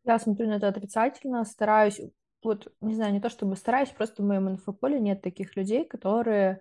Я 0.04 0.18
смотрю 0.18 0.48
на 0.48 0.56
это 0.56 0.68
отрицательно, 0.68 1.44
стараюсь, 1.44 2.00
вот, 2.42 2.72
не 2.80 2.94
знаю, 2.94 3.12
не 3.12 3.20
то 3.20 3.28
чтобы 3.28 3.56
стараюсь, 3.56 3.90
просто 3.90 4.22
в 4.22 4.26
моем 4.26 4.48
инфополе 4.48 5.00
нет 5.00 5.22
таких 5.22 5.56
людей, 5.56 5.84
которые 5.84 6.60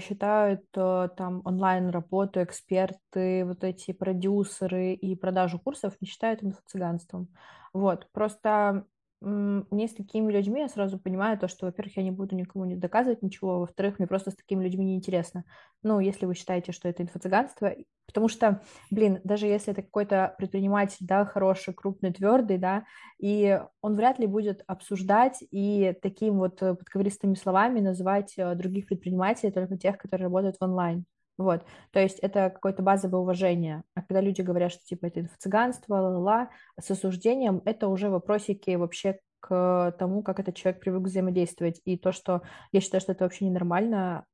считают 0.00 0.64
а, 0.76 1.08
там 1.08 1.42
онлайн-работу, 1.44 2.42
эксперты, 2.42 3.44
вот 3.44 3.62
эти 3.64 3.92
продюсеры 3.92 4.94
и 4.94 5.14
продажу 5.16 5.58
курсов 5.58 5.94
не 6.00 6.08
считают 6.08 6.42
инфо-цыганством. 6.42 7.28
Вот, 7.72 8.08
просто 8.12 8.86
мне 9.20 9.88
с 9.88 9.94
такими 9.94 10.30
людьми 10.30 10.60
я 10.60 10.68
сразу 10.68 10.98
понимаю 10.98 11.38
то, 11.38 11.48
что, 11.48 11.66
во-первых, 11.66 11.96
я 11.96 12.02
не 12.02 12.10
буду 12.10 12.36
никому 12.36 12.64
не 12.66 12.76
доказывать 12.76 13.22
ничего, 13.22 13.54
а 13.54 13.58
во-вторых, 13.60 13.98
мне 13.98 14.06
просто 14.06 14.30
с 14.30 14.36
такими 14.36 14.62
людьми 14.62 14.84
неинтересно. 14.84 15.44
Ну, 15.82 16.00
если 16.00 16.26
вы 16.26 16.34
считаете, 16.34 16.72
что 16.72 16.88
это 16.88 17.02
инфо-цыганство, 17.02 17.74
потому 18.06 18.28
что, 18.28 18.62
блин, 18.90 19.20
даже 19.24 19.46
если 19.46 19.72
это 19.72 19.82
какой-то 19.82 20.34
предприниматель, 20.38 20.98
да, 21.06 21.24
хороший, 21.24 21.72
крупный, 21.72 22.12
твердый, 22.12 22.58
да, 22.58 22.84
и 23.18 23.60
он 23.80 23.94
вряд 23.94 24.18
ли 24.18 24.26
будет 24.26 24.62
обсуждать 24.66 25.42
и 25.50 25.94
таким 26.02 26.38
вот 26.38 26.62
э, 26.62 26.74
подковыристыми 26.74 27.34
словами 27.34 27.80
называть 27.80 28.34
э, 28.36 28.54
других 28.54 28.86
предпринимателей, 28.86 29.50
только 29.50 29.78
тех, 29.78 29.96
которые 29.96 30.26
работают 30.26 30.56
в 30.58 30.64
онлайн. 30.64 31.06
Вот, 31.38 31.64
то 31.90 32.00
есть 32.00 32.18
это 32.20 32.48
какое-то 32.50 32.82
базовое 32.82 33.20
уважение. 33.20 33.82
А 33.94 34.00
когда 34.00 34.22
люди 34.22 34.40
говорят, 34.40 34.72
что 34.72 34.84
типа 34.84 35.06
это 35.06 35.20
инфо-цыганство, 35.20 35.94
ла-ла-ла, 35.94 36.50
с 36.80 36.90
осуждением, 36.90 37.60
это 37.66 37.88
уже 37.88 38.08
вопросики 38.08 38.74
вообще 38.74 39.18
к 39.40 39.94
тому, 39.98 40.22
как 40.22 40.40
этот 40.40 40.56
человек 40.56 40.80
привык 40.80 41.04
взаимодействовать. 41.04 41.80
И 41.84 41.98
то, 41.98 42.12
что 42.12 42.42
я 42.72 42.80
считаю, 42.80 43.00
что 43.00 43.12
это 43.12 43.24
вообще 43.24 43.44
ненормально, 43.44 44.24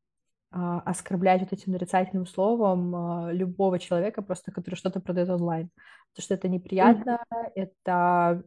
а, 0.55 0.81
оскорблять 0.81 1.41
вот 1.41 1.53
этим 1.53 1.73
нарицательным 1.73 2.27
словом 2.27 2.95
а, 2.95 3.33
любого 3.33 3.79
человека, 3.79 4.23
просто 4.23 4.53
который 4.53 4.75
что-то 4.75 5.01
продает 5.01 5.31
онлайн. 5.31 5.71
Потому 6.13 6.25
что 6.25 6.35
это 6.35 6.49
неприятно, 6.49 7.25
mm-hmm. 7.33 7.51
это, 7.55 8.43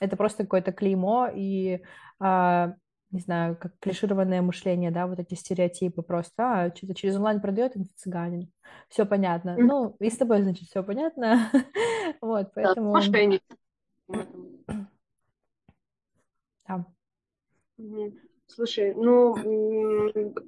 это 0.00 0.16
просто 0.16 0.44
какое-то 0.44 0.72
клеймо, 0.72 1.28
и 1.34 1.82
а, 2.20 2.74
не 3.10 3.20
знаю, 3.20 3.56
как 3.56 3.78
клишированное 3.80 4.42
мышление, 4.42 4.90
да, 4.90 5.06
вот 5.06 5.18
эти 5.18 5.34
стереотипы 5.34 6.02
просто, 6.02 6.62
а, 6.64 6.74
что-то 6.74 6.94
через 6.94 7.16
онлайн 7.16 7.40
продает 7.40 7.76
инфо-цыганин, 7.76 8.50
все 8.88 9.06
понятно. 9.06 9.50
Mm-hmm. 9.50 9.64
Ну, 9.64 9.96
и 9.98 10.10
с 10.10 10.16
тобой, 10.16 10.42
значит, 10.42 10.68
все 10.68 10.82
понятно. 10.82 11.50
вот, 12.20 12.52
поэтому... 12.54 12.92
Да, 12.92 12.98
мошенник. 12.98 13.42
Да. 16.66 16.86
Слушай, 18.50 18.94
ну, 18.94 19.34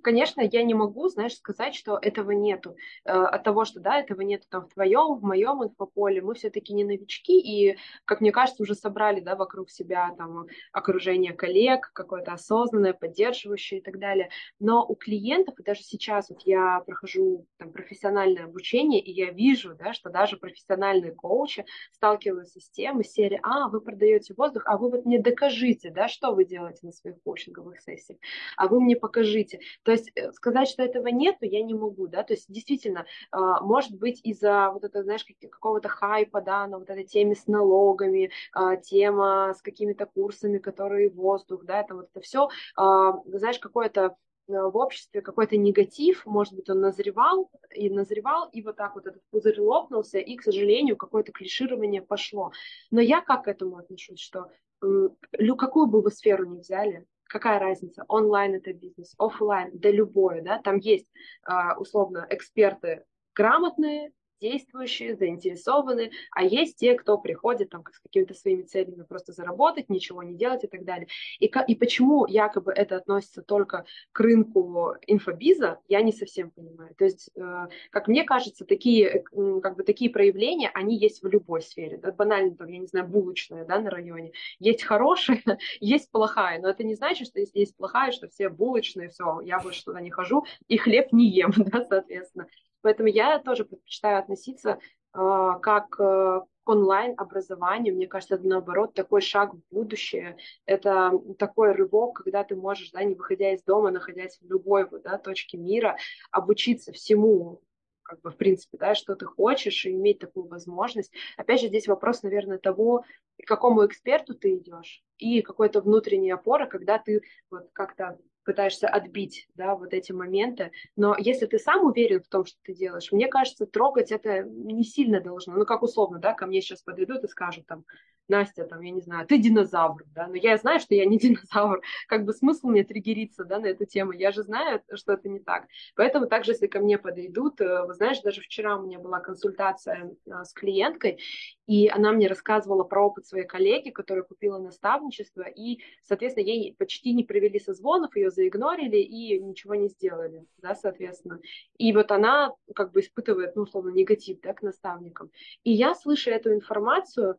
конечно, 0.02 0.40
я 0.40 0.62
не 0.62 0.72
могу, 0.72 1.08
знаешь, 1.08 1.36
сказать, 1.36 1.74
что 1.74 1.98
этого 2.00 2.30
нету. 2.30 2.74
Э, 3.04 3.12
от 3.12 3.44
того, 3.44 3.66
что, 3.66 3.78
да, 3.78 4.00
этого 4.00 4.22
нету 4.22 4.46
там 4.48 4.66
в 4.66 4.72
твоем, 4.72 5.16
в 5.16 5.22
моем 5.22 5.62
инфополе, 5.62 6.22
мы 6.22 6.34
все-таки 6.34 6.72
не 6.72 6.82
новички, 6.82 7.38
и, 7.38 7.76
как 8.06 8.22
мне 8.22 8.32
кажется, 8.32 8.62
уже 8.62 8.74
собрали, 8.74 9.20
да, 9.20 9.36
вокруг 9.36 9.70
себя 9.70 10.14
там 10.16 10.46
окружение 10.72 11.34
коллег, 11.34 11.90
какое-то 11.92 12.32
осознанное, 12.32 12.94
поддерживающее 12.94 13.80
и 13.80 13.82
так 13.82 13.98
далее. 13.98 14.30
Но 14.58 14.84
у 14.84 14.94
клиентов, 14.94 15.60
и 15.60 15.62
даже 15.62 15.82
сейчас 15.82 16.30
вот 16.30 16.40
я 16.46 16.80
прохожу 16.86 17.46
там 17.58 17.70
профессиональное 17.70 18.46
обучение, 18.46 19.00
и 19.00 19.12
я 19.12 19.30
вижу, 19.30 19.74
да, 19.74 19.92
что 19.92 20.08
даже 20.08 20.38
профессиональные 20.38 21.12
коучи 21.12 21.66
сталкиваются 21.92 22.60
с 22.60 22.70
тем 22.70 23.02
из 23.02 23.12
серии, 23.12 23.38
а, 23.42 23.68
вы 23.68 23.82
продаете 23.82 24.32
воздух, 24.34 24.62
а 24.66 24.78
вы 24.78 24.90
вот 24.90 25.04
мне 25.04 25.20
докажите, 25.20 25.90
да, 25.90 26.08
что 26.08 26.32
вы 26.32 26.46
делаете 26.46 26.80
на 26.86 26.92
своих 26.92 27.22
коучинговых 27.22 27.78
сессиях 27.78 27.99
сессиях, 28.00 28.18
а 28.56 28.68
вы 28.68 28.80
мне 28.80 28.96
покажите. 28.96 29.60
То 29.82 29.92
есть 29.92 30.10
э, 30.14 30.32
сказать, 30.32 30.68
что 30.68 30.82
этого 30.82 31.08
нету, 31.08 31.44
я 31.44 31.62
не 31.62 31.74
могу, 31.74 32.06
да, 32.08 32.22
то 32.22 32.32
есть 32.32 32.46
действительно, 32.48 33.06
а, 33.30 33.60
может 33.60 33.92
быть, 33.98 34.20
из-за 34.24 34.70
вот 34.72 34.84
это, 34.84 35.02
знаешь, 35.02 35.24
какого-то 35.50 35.88
хайпа, 35.88 36.40
да, 36.40 36.66
на 36.66 36.78
вот 36.78 36.90
этой 36.90 37.04
теме 37.04 37.34
с 37.34 37.46
налогами, 37.46 38.30
а, 38.52 38.76
тема 38.76 39.54
с 39.56 39.62
какими-то 39.62 40.06
курсами, 40.06 40.58
которые 40.58 41.10
воздух, 41.10 41.64
да, 41.64 41.80
это 41.80 41.94
вот 41.94 42.08
это 42.10 42.20
все, 42.20 42.48
а, 42.76 43.22
знаешь, 43.26 43.58
какое-то 43.58 44.16
э, 44.48 44.52
в 44.52 44.76
обществе 44.76 45.22
какой-то 45.22 45.56
негатив, 45.56 46.26
может 46.26 46.54
быть, 46.54 46.68
он 46.70 46.80
назревал 46.80 47.50
и 47.74 47.90
назревал, 47.90 48.48
и 48.50 48.62
вот 48.62 48.76
так 48.76 48.94
вот 48.94 49.06
этот 49.06 49.22
пузырь 49.30 49.60
лопнулся, 49.60 50.18
и, 50.18 50.36
к 50.36 50.42
сожалению, 50.42 50.96
какое-то 50.96 51.32
клиширование 51.32 52.02
пошло. 52.02 52.52
Но 52.90 53.00
я 53.00 53.20
как 53.20 53.44
к 53.44 53.48
этому 53.48 53.78
отношусь, 53.78 54.20
что 54.20 54.50
какую 54.80 55.86
бы 55.86 56.00
вы 56.00 56.10
сферу 56.10 56.46
ни 56.46 56.58
взяли, 56.58 57.06
какая 57.30 57.58
разница, 57.58 58.04
онлайн 58.08 58.56
это 58.56 58.72
бизнес, 58.72 59.14
офлайн, 59.16 59.70
да 59.72 59.90
любое, 59.90 60.42
да, 60.42 60.58
там 60.58 60.78
есть 60.78 61.06
а, 61.44 61.78
условно 61.78 62.26
эксперты 62.28 63.04
грамотные, 63.34 64.12
действующие, 64.40 65.14
заинтересованы, 65.14 66.10
а 66.32 66.44
есть 66.44 66.78
те, 66.78 66.94
кто 66.94 67.18
приходит 67.18 67.70
там 67.70 67.84
с 67.92 68.00
какими-то 68.00 68.34
своими 68.34 68.62
целями 68.62 69.02
просто 69.02 69.32
заработать, 69.32 69.88
ничего 69.88 70.22
не 70.22 70.34
делать 70.34 70.64
и 70.64 70.66
так 70.66 70.84
далее. 70.84 71.08
И, 71.38 71.46
и 71.46 71.74
почему 71.74 72.26
якобы 72.26 72.72
это 72.72 72.96
относится 72.96 73.42
только 73.42 73.84
к 74.12 74.20
рынку 74.20 74.94
инфобиза, 75.06 75.78
я 75.88 76.02
не 76.02 76.12
совсем 76.12 76.50
понимаю. 76.50 76.94
То 76.96 77.04
есть, 77.04 77.30
э, 77.36 77.68
как 77.90 78.08
мне 78.08 78.24
кажется, 78.24 78.64
такие, 78.64 79.24
как 79.62 79.76
бы 79.76 79.82
такие 79.82 80.10
проявления, 80.10 80.70
они 80.74 80.96
есть 80.96 81.22
в 81.22 81.28
любой 81.28 81.62
сфере. 81.62 81.98
Да, 81.98 82.12
банально, 82.12 82.56
там, 82.56 82.68
я 82.68 82.78
не 82.78 82.86
знаю, 82.86 83.06
булочная 83.06 83.64
да, 83.64 83.78
на 83.78 83.90
районе. 83.90 84.32
Есть 84.58 84.82
хорошая, 84.82 85.42
есть 85.80 86.10
плохая, 86.10 86.60
но 86.60 86.68
это 86.68 86.84
не 86.84 86.94
значит, 86.94 87.28
что 87.28 87.40
если 87.40 87.58
есть 87.58 87.76
плохая, 87.76 88.12
что 88.12 88.28
все 88.28 88.48
булочные, 88.48 89.08
все, 89.08 89.40
я 89.42 89.58
больше 89.58 89.84
туда 89.84 90.00
не 90.00 90.10
хожу 90.10 90.44
и 90.68 90.76
хлеб 90.76 91.12
не 91.12 91.28
ем, 91.28 91.52
да, 91.56 91.84
соответственно. 91.84 92.46
Поэтому 92.82 93.08
я 93.08 93.38
тоже 93.38 93.64
предпочитаю 93.64 94.18
относиться 94.18 94.78
э, 95.14 95.52
как 95.62 95.98
э, 96.00 96.40
онлайн-образованию, 96.64 97.94
мне 97.94 98.06
кажется, 98.06 98.36
это 98.36 98.46
наоборот 98.46 98.94
такой 98.94 99.20
шаг 99.20 99.54
в 99.54 99.60
будущее, 99.70 100.36
это 100.66 101.12
такой 101.38 101.72
рывок, 101.72 102.18
когда 102.18 102.44
ты 102.44 102.54
можешь, 102.56 102.90
да, 102.92 103.02
не 103.02 103.14
выходя 103.14 103.52
из 103.52 103.62
дома, 103.62 103.90
находясь 103.90 104.38
в 104.40 104.48
любой 104.48 104.88
да, 105.02 105.18
точке 105.18 105.58
мира, 105.58 105.96
обучиться 106.30 106.92
всему, 106.92 107.60
как 108.02 108.20
бы, 108.22 108.30
в 108.30 108.36
принципе, 108.36 108.76
да, 108.78 108.94
что 108.94 109.14
ты 109.14 109.26
хочешь, 109.26 109.86
и 109.86 109.92
иметь 109.92 110.18
такую 110.18 110.46
возможность. 110.48 111.12
Опять 111.36 111.60
же, 111.60 111.68
здесь 111.68 111.88
вопрос, 111.88 112.22
наверное, 112.22 112.58
того, 112.58 113.04
к 113.42 113.46
какому 113.46 113.86
эксперту 113.86 114.34
ты 114.34 114.56
идешь, 114.56 115.02
и 115.18 115.42
какой-то 115.42 115.80
внутренней 115.80 116.30
опоры, 116.30 116.66
когда 116.66 116.98
ты 116.98 117.22
вот 117.50 117.68
как-то 117.72 118.18
пытаешься 118.44 118.88
отбить, 118.88 119.48
да, 119.54 119.74
вот 119.74 119.92
эти 119.92 120.12
моменты. 120.12 120.72
Но 120.96 121.14
если 121.18 121.46
ты 121.46 121.58
сам 121.58 121.84
уверен 121.84 122.22
в 122.22 122.28
том, 122.28 122.44
что 122.44 122.58
ты 122.62 122.74
делаешь, 122.74 123.12
мне 123.12 123.28
кажется, 123.28 123.66
трогать 123.66 124.10
это 124.12 124.42
не 124.42 124.84
сильно 124.84 125.20
должно. 125.20 125.54
Ну, 125.54 125.64
как 125.64 125.82
условно, 125.82 126.18
да, 126.18 126.34
ко 126.34 126.46
мне 126.46 126.60
сейчас 126.60 126.82
подойдут 126.82 127.24
и 127.24 127.28
скажут 127.28 127.66
там, 127.66 127.84
Настя, 128.30 128.64
там, 128.64 128.80
я 128.80 128.90
не 128.90 129.00
знаю, 129.00 129.26
ты 129.26 129.38
динозавр, 129.38 130.04
да, 130.14 130.28
но 130.28 130.36
я 130.36 130.56
знаю, 130.56 130.80
что 130.80 130.94
я 130.94 131.04
не 131.04 131.18
динозавр, 131.18 131.82
как 132.08 132.24
бы 132.24 132.32
смысл 132.32 132.68
мне 132.68 132.84
триггериться, 132.84 133.44
да, 133.44 133.58
на 133.58 133.66
эту 133.66 133.84
тему, 133.84 134.12
я 134.12 134.30
же 134.32 134.42
знаю, 134.42 134.82
что 134.94 135.12
это 135.12 135.28
не 135.28 135.40
так. 135.40 135.66
Поэтому 135.96 136.26
также, 136.26 136.52
если 136.52 136.66
ко 136.66 136.80
мне 136.80 136.96
подойдут, 136.96 137.60
э, 137.60 137.84
вы 137.84 137.92
знаешь, 137.94 138.20
даже 138.20 138.40
вчера 138.40 138.76
у 138.76 138.86
меня 138.86 138.98
была 138.98 139.20
консультация 139.20 140.12
э, 140.26 140.44
с 140.44 140.52
клиенткой, 140.52 141.18
и 141.66 141.88
она 141.88 142.12
мне 142.12 142.26
рассказывала 142.26 142.84
про 142.84 143.06
опыт 143.06 143.26
своей 143.26 143.46
коллеги, 143.46 143.90
которая 143.90 144.24
купила 144.24 144.58
наставничество, 144.58 145.42
и, 145.42 145.80
соответственно, 146.02 146.44
ей 146.44 146.74
почти 146.76 147.12
не 147.12 147.24
провели 147.24 147.58
созвонов, 147.58 148.16
ее 148.16 148.30
заигнорили 148.30 148.96
и 148.96 149.38
ничего 149.38 149.74
не 149.74 149.88
сделали, 149.88 150.44
да, 150.58 150.74
соответственно. 150.74 151.40
И 151.78 151.92
вот 151.92 152.10
она 152.10 152.54
как 152.74 152.92
бы 152.92 153.00
испытывает, 153.00 153.56
ну, 153.56 153.62
условно, 153.62 153.90
негатив, 153.90 154.40
да, 154.40 154.54
к 154.54 154.62
наставникам. 154.62 155.30
И 155.64 155.72
я, 155.72 155.94
слыша 155.94 156.30
эту 156.30 156.52
информацию, 156.52 157.36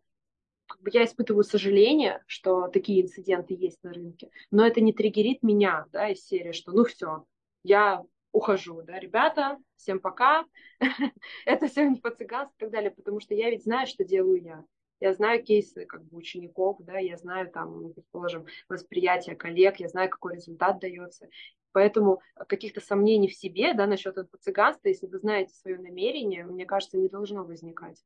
я 0.92 1.06
испытываю 1.06 1.44
сожаление, 1.44 2.24
что 2.28 2.68
такие 2.68 3.02
инциденты 3.02 3.54
есть 3.54 3.84
на 3.84 3.94
рынке, 3.94 4.30
но 4.52 4.66
это 4.66 4.82
не 4.82 4.94
триггерит 4.94 5.44
меня, 5.44 5.86
да, 5.92 6.10
из 6.10 6.26
серии, 6.26 6.52
что 6.52 6.72
ну 6.72 6.86
все, 6.86 7.26
я 7.64 8.04
ухожу, 8.32 8.82
да, 8.82 9.00
ребята, 9.00 9.58
всем 9.78 10.00
пока, 10.00 10.46
это 11.46 11.68
все 11.68 11.90
не 11.90 11.98
по-цыгански 11.98 12.56
и 12.56 12.60
так 12.60 12.72
далее, 12.72 12.92
потому 12.92 13.20
что 13.20 13.34
я 13.34 13.50
ведь 13.50 13.64
знаю, 13.64 13.88
что 13.88 14.04
делаю 14.04 14.42
я. 14.42 14.64
Я 15.00 15.14
знаю 15.14 15.44
кейсы 15.44 15.86
как 15.86 16.04
бы 16.06 16.18
учеников, 16.18 16.78
да, 16.82 17.00
я 17.00 17.18
знаю 17.18 17.50
там, 17.50 17.92
предположим, 17.92 18.46
восприятие 18.70 19.36
коллег, 19.36 19.78
я 19.80 19.88
знаю, 19.88 20.10
какой 20.12 20.36
результат 20.36 20.80
дается. 20.80 21.28
Поэтому 21.72 22.22
каких-то 22.48 22.82
сомнений 22.82 23.28
в 23.28 23.34
себе, 23.34 23.74
да, 23.74 23.88
насчет 23.88 24.18
этого 24.18 24.38
цыганства, 24.40 24.90
если 24.90 25.08
вы 25.08 25.18
знаете 25.18 25.56
свое 25.56 25.80
намерение, 25.80 26.46
мне 26.46 26.66
кажется, 26.66 26.98
не 26.98 27.10
должно 27.10 27.44
возникать. 27.44 28.04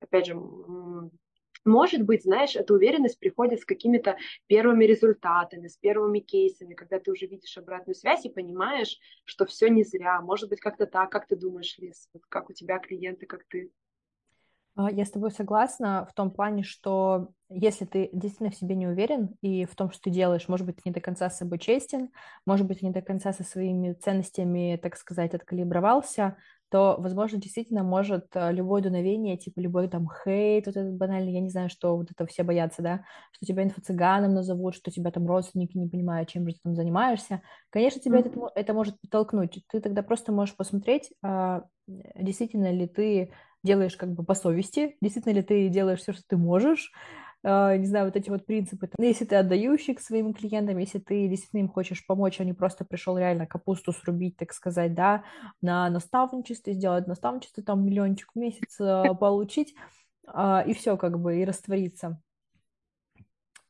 Опять 0.00 0.26
же, 0.26 0.34
может 1.64 2.02
быть, 2.02 2.24
знаешь, 2.24 2.56
эта 2.56 2.74
уверенность 2.74 3.18
приходит 3.18 3.60
с 3.60 3.64
какими-то 3.64 4.16
первыми 4.46 4.84
результатами, 4.84 5.68
с 5.68 5.76
первыми 5.76 6.20
кейсами, 6.20 6.74
когда 6.74 6.98
ты 6.98 7.10
уже 7.10 7.26
видишь 7.26 7.56
обратную 7.56 7.94
связь 7.94 8.24
и 8.24 8.30
понимаешь, 8.30 8.98
что 9.24 9.46
все 9.46 9.68
не 9.68 9.82
зря. 9.84 10.20
Может 10.20 10.50
быть, 10.50 10.60
как-то 10.60 10.86
так, 10.86 11.10
как 11.10 11.26
ты 11.26 11.36
думаешь, 11.36 11.76
Лиз, 11.78 12.08
вот 12.12 12.22
как 12.28 12.50
у 12.50 12.52
тебя 12.52 12.78
клиенты, 12.78 13.26
как 13.26 13.44
ты? 13.44 13.70
А, 14.76 14.90
я 14.90 15.04
с 15.04 15.10
тобой 15.10 15.30
согласна 15.30 16.06
в 16.10 16.14
том 16.14 16.30
плане, 16.30 16.64
что 16.64 17.28
если 17.54 17.84
ты 17.84 18.10
действительно 18.12 18.50
в 18.50 18.56
себе 18.56 18.74
не 18.74 18.86
уверен 18.86 19.36
и 19.40 19.64
в 19.64 19.76
том, 19.76 19.90
что 19.90 20.02
ты 20.02 20.10
делаешь, 20.10 20.48
может 20.48 20.66
быть, 20.66 20.76
ты 20.76 20.82
не 20.86 20.92
до 20.92 21.00
конца 21.00 21.30
с 21.30 21.38
собой 21.38 21.58
честен, 21.58 22.10
может 22.46 22.66
быть, 22.66 22.80
ты 22.80 22.86
не 22.86 22.92
до 22.92 23.02
конца 23.02 23.32
со 23.32 23.44
своими 23.44 23.92
ценностями, 23.92 24.78
так 24.82 24.96
сказать, 24.96 25.34
откалибровался, 25.34 26.36
то, 26.70 26.96
возможно, 26.98 27.38
действительно 27.38 27.84
может 27.84 28.26
э, 28.34 28.50
любое 28.52 28.82
дуновение, 28.82 29.36
типа 29.36 29.60
любой 29.60 29.86
там 29.88 30.08
хейт, 30.08 30.66
вот 30.66 30.76
этот 30.76 30.94
банальный, 30.96 31.32
я 31.32 31.40
не 31.40 31.48
знаю, 31.48 31.68
что 31.68 31.96
вот 31.96 32.10
это 32.10 32.26
все 32.26 32.42
боятся, 32.42 32.82
да, 32.82 33.04
что 33.30 33.46
тебя 33.46 33.62
инфо-цыганом 33.62 34.34
назовут, 34.34 34.74
что 34.74 34.90
тебя 34.90 35.12
там 35.12 35.24
родственники 35.26 35.78
не 35.78 35.86
понимают, 35.86 36.30
чем 36.30 36.48
же 36.48 36.54
ты 36.54 36.60
там 36.64 36.74
занимаешься. 36.74 37.42
Конечно, 37.70 38.00
тебя 38.00 38.18
mm-hmm. 38.18 38.48
это, 38.48 38.60
это 38.60 38.74
может 38.74 39.00
подтолкнуть. 39.00 39.62
Ты 39.70 39.80
тогда 39.80 40.02
просто 40.02 40.32
можешь 40.32 40.56
посмотреть, 40.56 41.12
а, 41.22 41.62
действительно 41.86 42.72
ли 42.72 42.88
ты 42.88 43.30
делаешь 43.62 43.96
как 43.96 44.12
бы 44.12 44.24
по 44.24 44.34
совести, 44.34 44.96
действительно 45.00 45.34
ли 45.34 45.42
ты 45.42 45.68
делаешь 45.68 46.00
все, 46.00 46.12
что 46.12 46.22
ты 46.26 46.36
можешь, 46.36 46.92
не 47.44 47.86
знаю, 47.86 48.06
вот 48.06 48.16
эти 48.16 48.30
вот 48.30 48.46
принципы. 48.46 48.88
Ну, 48.96 49.04
если 49.04 49.24
ты 49.26 49.36
отдающий 49.36 49.94
к 49.94 50.00
своим 50.00 50.32
клиентам, 50.32 50.78
если 50.78 50.98
ты 50.98 51.28
действительно 51.28 51.60
им 51.60 51.68
хочешь 51.68 52.06
помочь, 52.06 52.40
а 52.40 52.44
не 52.44 52.54
просто 52.54 52.84
пришел 52.84 53.18
реально 53.18 53.46
капусту 53.46 53.92
срубить, 53.92 54.36
так 54.36 54.52
сказать, 54.52 54.94
да, 54.94 55.24
на 55.60 55.90
наставничестве, 55.90 56.72
сделать 56.72 57.06
наставничество, 57.06 57.62
там 57.62 57.84
миллиончик 57.84 58.30
в 58.34 58.38
месяц 58.38 58.80
а, 58.80 59.12
получить, 59.14 59.74
а, 60.26 60.64
и 60.66 60.72
все 60.72 60.96
как 60.96 61.20
бы, 61.20 61.38
и 61.38 61.44
раствориться. 61.44 62.20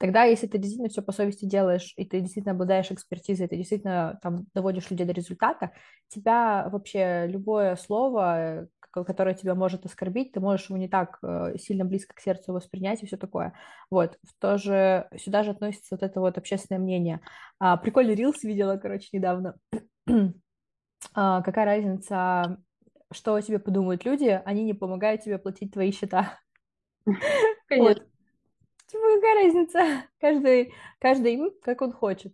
Тогда, 0.04 0.24
если 0.24 0.46
ты 0.46 0.58
действительно 0.58 0.90
все 0.90 1.00
по 1.00 1.12
совести 1.12 1.46
делаешь, 1.46 1.94
и 1.96 2.04
ты 2.04 2.20
действительно 2.20 2.52
обладаешь 2.52 2.90
экспертизой, 2.90 3.48
ты 3.48 3.56
действительно 3.56 4.18
там 4.20 4.44
доводишь 4.52 4.90
людей 4.90 5.06
до 5.06 5.14
результата, 5.14 5.72
тебя 6.08 6.68
вообще 6.70 7.26
любое 7.26 7.74
слово, 7.76 8.68
которое 8.90 9.34
тебя 9.34 9.54
может 9.54 9.86
оскорбить, 9.86 10.32
ты 10.32 10.40
можешь 10.40 10.68
его 10.68 10.76
не 10.76 10.88
так 10.88 11.20
э, 11.22 11.56
сильно 11.56 11.86
близко 11.86 12.14
к 12.14 12.20
сердцу 12.20 12.52
воспринять 12.52 13.02
и 13.02 13.06
все 13.06 13.16
такое. 13.16 13.54
Вот, 13.88 14.18
тоже 14.40 15.08
сюда 15.16 15.42
же 15.42 15.52
относится 15.52 15.94
вот 15.94 16.02
это 16.02 16.20
вот 16.20 16.36
общественное 16.36 16.82
мнение. 16.82 17.20
А, 17.58 17.78
прикольный 17.78 18.14
рилс 18.14 18.42
видела, 18.42 18.76
короче, 18.76 19.08
недавно. 19.10 19.56
а, 21.14 21.40
какая 21.40 21.64
разница, 21.64 22.58
что 23.10 23.36
о 23.36 23.40
тебе 23.40 23.58
подумают 23.58 24.04
люди, 24.04 24.38
они 24.44 24.64
не 24.64 24.74
помогают 24.74 25.22
тебе 25.22 25.38
платить 25.38 25.72
твои 25.72 25.92
счета. 25.92 26.40
Конечно. 27.68 28.02
Вот. 28.02 28.13
Типа, 28.94 29.06
какая 29.16 29.44
разница? 29.44 30.08
Каждый, 30.20 30.72
каждый 31.00 31.50
как 31.62 31.82
он 31.82 31.92
хочет. 31.92 32.32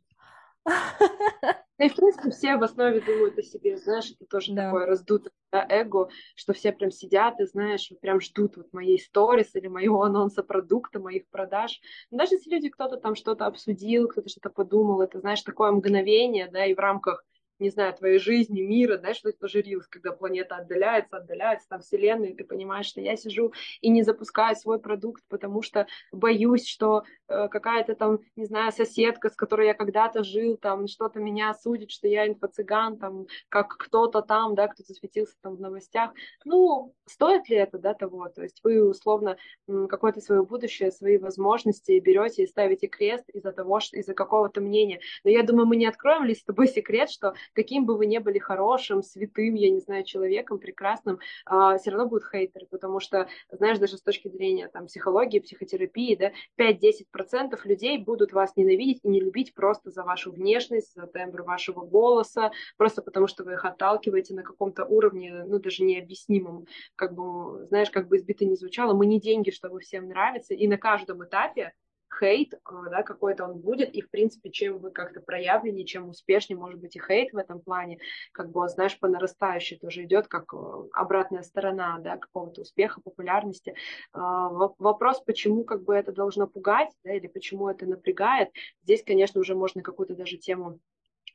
Ну 1.79 1.87
и, 1.87 1.89
в 1.89 1.97
принципе, 1.97 2.29
все 2.31 2.57
в 2.59 2.63
основе 2.63 3.01
думают 3.01 3.39
о 3.39 3.43
себе, 3.43 3.79
знаешь, 3.79 4.11
это 4.11 4.27
тоже 4.27 4.53
да. 4.53 4.67
такое 4.67 4.85
раздутое 4.85 5.33
да, 5.51 5.65
эго, 5.67 6.11
что 6.35 6.53
все 6.53 6.73
прям 6.73 6.91
сидят 6.91 7.41
и, 7.41 7.47
знаешь, 7.47 7.91
прям 8.03 8.21
ждут 8.21 8.59
вот 8.59 8.71
моей 8.75 9.01
сторис 9.01 9.55
или 9.55 9.67
моего 9.67 10.03
анонса 10.03 10.43
продукта, 10.43 11.01
моих 11.01 11.27
продаж. 11.31 11.81
Но 12.11 12.19
даже 12.19 12.35
если 12.35 12.51
люди, 12.51 12.69
кто-то 12.69 12.99
там 12.99 13.15
что-то 13.15 13.47
обсудил, 13.47 14.09
кто-то 14.09 14.29
что-то 14.29 14.51
подумал, 14.51 15.01
это, 15.01 15.21
знаешь, 15.21 15.41
такое 15.41 15.73
мгновение, 15.73 16.51
да, 16.53 16.67
и 16.67 16.75
в 16.75 16.79
рамках 16.79 17.25
не 17.61 17.71
знаю, 17.71 17.95
твоей 17.95 18.19
жизни, 18.19 18.61
мира, 18.63 18.97
знаешь, 18.99 19.19
что 19.19 19.29
это 19.29 19.47
рилс, 19.47 19.87
когда 19.87 20.13
планета 20.13 20.57
отдаляется, 20.57 21.19
отдаляется, 21.19 21.69
там 21.69 21.81
Вселенная, 21.81 22.31
и 22.31 22.35
ты 22.35 22.45
понимаешь, 22.45 22.87
что 22.87 23.01
я 23.01 23.17
сижу 23.17 23.53
и 23.81 23.91
не 23.91 24.03
запускаю 24.03 24.57
свой 24.57 24.81
продукт, 24.81 25.23
потому 25.29 25.63
что 25.63 25.87
боюсь, 26.13 26.67
что 26.67 27.05
э, 27.29 27.49
какая-то 27.49 27.95
там, 27.95 28.21
не 28.37 28.47
знаю, 28.47 28.73
соседка, 28.73 29.29
с 29.29 29.37
которой 29.37 29.67
я 29.67 29.75
когда-то 29.75 30.25
жил, 30.25 30.57
там 30.57 30.87
что-то 30.87 31.21
меня 31.21 31.51
осудит, 31.51 31.91
что 31.91 32.09
я 32.09 32.27
инфо-цыган, 32.27 32.99
там, 32.99 33.27
как 33.49 33.77
кто-то 33.77 34.23
там, 34.23 34.55
да, 34.55 34.69
кто-то 34.69 34.93
светился 34.95 35.37
там 35.43 35.57
в 35.57 35.61
новостях. 35.61 36.13
Ну, 36.45 36.95
стоит 37.07 37.49
ли 37.49 37.57
это, 37.57 37.79
да, 37.79 37.95
того? 37.95 38.29
То 38.29 38.43
есть 38.43 38.61
вы 38.65 38.89
условно 38.89 39.37
какое-то 39.67 40.21
свое 40.21 40.43
будущее, 40.43 40.91
свои 40.91 41.19
возможности 41.19 41.99
берете 41.99 42.45
и 42.45 42.47
ставите 42.47 42.87
крест 42.87 43.29
из-за 43.31 43.53
того, 43.53 43.81
что 43.81 43.97
из-за 43.99 44.15
какого-то 44.15 44.61
мнения. 44.61 45.01
Но 45.25 45.31
я 45.31 45.43
думаю, 45.43 45.67
мы 45.67 45.77
не 45.77 45.87
откроем 45.87 46.25
ли 46.25 46.35
с 46.35 46.43
тобой 46.43 46.69
секрет, 46.69 47.11
что 47.11 47.35
каким 47.55 47.87
бы 47.87 47.97
вы 47.97 48.07
ни 48.07 48.19
были 48.19 48.39
хорошим, 48.39 49.03
святым, 49.03 49.55
я 49.55 49.71
не 49.71 49.81
знаю, 49.81 50.05
человеком, 50.05 50.59
прекрасным, 50.59 51.19
а, 51.47 51.79
все 51.79 51.91
равно 51.91 52.07
будут 52.09 52.25
хейтеры, 52.31 52.67
потому 52.71 53.01
что, 53.01 53.29
знаешь, 53.51 53.79
даже 53.79 53.97
с 53.97 54.03
точки 54.03 54.29
зрения 54.29 54.69
там, 54.69 54.87
психологии, 54.87 55.41
психотерапии, 55.41 56.15
да, 56.17 56.33
5-10% 56.57 57.65
людей 57.65 57.99
будут 57.99 58.33
вас 58.33 58.57
ненавидеть 58.57 59.01
и 59.03 59.09
не 59.09 59.21
любить 59.21 59.55
просто 59.55 59.91
за 59.91 60.03
вашу 60.05 60.33
внешность, 60.33 60.95
за 60.95 61.07
тембр 61.07 61.43
вашего 61.43 61.85
голоса, 61.85 62.51
просто 62.77 63.03
потому 63.03 63.27
что 63.27 63.45
вы 63.45 63.55
их 63.55 63.65
отталкиваете 63.65 64.35
на 64.35 64.43
каком-то 64.43 64.85
уровне, 64.85 65.45
ну, 65.47 65.59
даже 65.59 65.85
необъяснимом, 65.85 66.67
как 66.97 67.15
бы, 67.15 67.67
знаешь, 67.67 67.91
как 67.91 68.09
бы 68.09 68.17
избито 68.17 68.45
не 68.45 68.57
звучало, 68.57 68.95
мы 68.95 69.07
не 69.07 69.21
деньги, 69.21 69.51
чтобы 69.51 69.81
всем 69.81 70.09
нравиться, 70.09 70.55
и 70.55 70.67
на 70.69 70.79
каждом 70.79 71.25
этапе 71.25 71.73
хейт, 72.21 72.55
э, 72.55 72.59
да, 72.91 73.03
какой-то 73.03 73.45
он 73.45 73.59
будет, 73.59 73.95
и, 73.95 74.03
в 74.03 74.11
принципе, 74.11 74.51
чем 74.51 74.79
вы 74.79 74.91
как-то 74.91 75.21
проявленнее, 75.21 75.87
чем 75.87 76.09
успешнее, 76.09 76.59
может 76.59 76.79
быть, 76.81 76.97
и 76.97 77.01
хейт 77.01 77.33
в 77.33 77.37
этом 77.37 77.61
плане, 77.61 77.99
как 78.33 78.51
бы, 78.51 78.69
знаешь, 78.69 78.99
по 78.99 79.09
нарастающей 79.09 79.79
тоже 79.79 80.05
идет, 80.05 80.29
как 80.29 80.53
э, 80.53 80.57
обратная 80.93 81.43
сторона, 81.43 81.99
да, 81.99 82.17
какого-то 82.17 82.61
успеха, 82.63 83.01
популярности. 83.01 83.75
А, 84.13 84.49
вопрос, 84.51 85.21
почему, 85.21 85.65
как 85.65 85.85
бы, 85.85 85.95
это 85.95 86.13
должно 86.13 86.47
пугать, 86.47 86.91
да, 87.05 87.15
или 87.15 87.27
почему 87.27 87.69
это 87.69 87.87
напрягает, 87.87 88.51
здесь, 88.83 89.03
конечно, 89.03 89.41
уже 89.41 89.55
можно 89.55 89.83
какую-то 89.83 90.15
даже 90.15 90.37
тему 90.37 90.79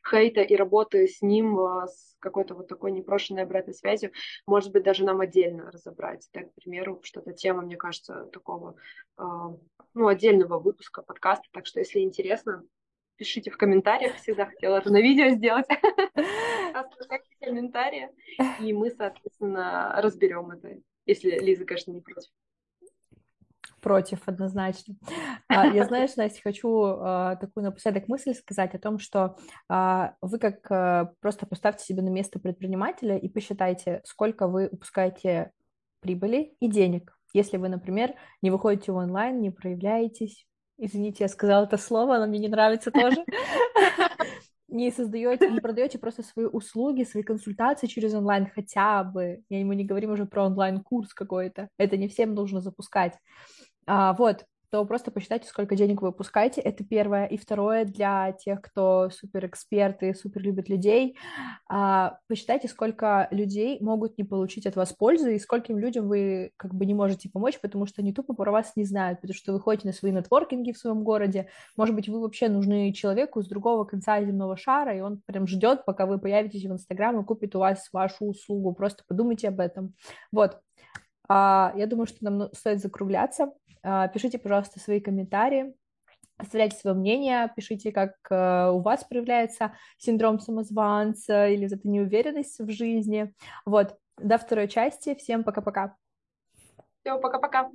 хейта 0.08 0.42
и 0.42 0.56
работы 0.56 1.08
с 1.08 1.22
ним, 1.22 1.60
а, 1.60 1.88
с 1.88 2.16
какой-то 2.20 2.56
вот 2.56 2.68
такой 2.68 2.92
непрошенной 2.92 3.44
обратной 3.44 3.74
связью, 3.74 4.12
может 4.48 4.72
быть, 4.72 4.84
даже 4.84 5.04
нам 5.04 5.22
отдельно 5.22 5.72
разобрать. 5.72 6.28
Так, 6.32 6.52
к 6.52 6.56
примеру, 6.56 7.00
что-то 7.04 7.34
тема, 7.34 7.62
мне 7.62 7.78
кажется, 7.78 8.26
такого, 8.32 8.76
а, 9.18 9.56
ну, 9.94 10.08
отдельного 10.08 10.60
выпуска 10.60 11.02
подкаста. 11.02 11.46
Так 11.52 11.66
что, 11.66 11.80
если 11.80 12.00
интересно, 12.00 12.64
пишите 13.18 13.52
в 13.52 13.58
комментариях. 13.58 14.16
Всегда 14.18 14.46
хотела 14.46 14.78
это 14.78 14.92
на 14.92 15.02
видео 15.02 15.30
сделать. 15.30 15.68
Оставляйте 16.74 17.36
комментарии, 17.40 18.10
и 18.60 18.74
мы, 18.74 18.90
соответственно, 18.92 19.94
разберем 20.02 20.52
это, 20.52 20.78
если 21.06 21.32
Лиза, 21.40 21.66
конечно, 21.66 21.92
не 21.92 22.02
против. 22.02 22.32
Против 23.86 24.22
однозначно. 24.26 24.96
А, 25.48 25.68
я, 25.68 25.86
знаешь, 25.86 26.16
Настя, 26.16 26.42
хочу 26.44 26.84
а, 26.84 27.36
такую 27.36 27.66
напоследок 27.66 28.08
мысль 28.08 28.34
сказать 28.34 28.74
о 28.74 28.80
том, 28.80 28.98
что 28.98 29.38
а, 29.70 30.16
вы 30.22 30.40
как 30.40 31.14
просто 31.20 31.46
поставьте 31.46 31.86
себе 31.86 32.02
на 32.02 32.10
место 32.10 32.40
предпринимателя 32.40 33.16
и 33.16 33.30
посчитайте, 33.30 34.02
сколько 34.04 34.48
вы 34.48 34.70
упускаете 34.72 35.52
прибыли 36.00 36.56
и 36.60 36.68
денег. 36.68 37.16
Если 37.32 37.58
вы, 37.58 37.70
например, 37.70 38.16
не 38.42 38.50
выходите 38.50 38.92
в 38.92 38.96
онлайн, 38.96 39.40
не 39.40 39.52
проявляетесь, 39.52 40.48
извините, 40.80 41.26
я 41.26 41.28
сказала 41.28 41.66
это 41.66 41.78
слово, 41.78 42.16
оно 42.16 42.26
мне 42.26 42.40
не 42.40 42.48
нравится 42.48 42.90
тоже, 42.90 43.24
не 44.68 44.92
создаете, 44.92 45.50
не 45.50 45.60
продаете 45.60 46.00
просто 46.00 46.24
свои 46.24 46.46
услуги, 46.46 47.04
свои 47.04 47.24
консультации 47.24 47.86
через 47.86 48.16
онлайн 48.16 48.50
хотя 48.54 49.04
бы. 49.04 49.42
Я 49.50 49.60
ему 49.60 49.74
не 49.74 49.86
говорим 49.86 50.12
уже 50.12 50.26
про 50.26 50.46
онлайн-курс 50.46 51.14
какой-то. 51.14 51.70
Это 51.78 51.98
не 51.98 52.08
всем 52.08 52.34
нужно 52.34 52.62
запускать. 52.62 53.14
А, 53.88 54.14
вот, 54.14 54.46
то 54.76 54.84
просто 54.84 55.10
посчитайте, 55.10 55.48
сколько 55.48 55.76
денег 55.76 56.02
вы 56.02 56.10
выпускаете. 56.10 56.60
Это 56.60 56.84
первое. 56.84 57.28
И 57.28 57.38
второе, 57.38 57.86
для 57.86 58.34
тех, 58.34 58.62
кто 58.62 59.10
супер 59.10 59.46
эксперты, 59.46 60.14
супер 60.14 60.42
любит 60.42 60.68
людей, 60.68 61.16
а, 61.70 62.18
посчитайте, 62.28 62.68
сколько 62.68 63.30
людей 63.32 63.78
могут 63.80 64.18
не 64.18 64.26
получить 64.26 64.66
от 64.66 64.76
вас 64.76 64.92
пользу 64.92 65.30
и 65.30 65.40
скольким 65.40 65.78
людям 65.78 66.10
вы 66.10 66.52
как 66.58 66.74
бы 66.74 66.86
не 66.86 66.94
можете 66.94 67.30
помочь, 67.30 67.58
потому 67.62 67.86
что 67.86 68.02
они 68.02 68.12
тупо 68.12 68.34
про 68.34 68.52
вас 68.52 68.74
не 68.76 68.84
знают, 68.84 69.22
потому 69.22 69.36
что 69.36 69.54
вы 69.54 69.62
ходите 69.62 69.88
на 69.88 69.94
свои 69.94 70.12
нетворкинги 70.12 70.74
в 70.74 70.78
своем 70.78 71.04
городе. 71.04 71.48
Может 71.78 71.96
быть, 71.96 72.10
вы 72.10 72.20
вообще 72.20 72.50
нужны 72.50 72.92
человеку 72.92 73.42
с 73.42 73.48
другого 73.48 73.86
конца 73.86 74.22
земного 74.22 74.58
шара, 74.58 74.94
и 74.98 75.00
он 75.00 75.22
прям 75.26 75.48
ждет, 75.48 75.86
пока 75.86 76.06
вы 76.06 76.20
появитесь 76.20 76.66
в 76.66 76.72
Инстаграм 76.72 77.18
и 77.20 77.24
купит 77.24 77.56
у 77.56 77.60
вас 77.60 77.88
вашу 77.94 78.26
услугу. 78.26 78.74
Просто 78.74 79.04
подумайте 79.08 79.48
об 79.48 79.62
этом. 79.62 79.94
Вот. 80.34 80.60
А, 81.28 81.74
я 81.76 81.88
думаю, 81.88 82.08
что 82.08 82.24
нам 82.24 82.50
стоит 82.54 82.82
закругляться. 82.82 83.52
А, 83.88 84.08
пишите, 84.08 84.40
пожалуйста, 84.40 84.80
свои 84.80 85.00
комментарии, 85.00 85.76
оставляйте 86.38 86.76
свое 86.76 86.96
мнение, 86.96 87.52
пишите, 87.56 87.92
как 87.92 88.16
э, 88.32 88.72
у 88.72 88.80
вас 88.80 89.04
проявляется 89.04 89.74
синдром 90.00 90.40
самозванца 90.40 91.48
или 91.48 91.68
эта 91.68 91.88
неуверенность 91.88 92.60
в 92.60 92.72
жизни. 92.72 93.32
Вот, 93.64 93.96
до 94.18 94.40
второй 94.40 94.68
части. 94.68 95.14
Всем 95.14 95.44
пока-пока. 95.44 95.96
Все, 97.02 97.20
пока-пока. 97.20 97.70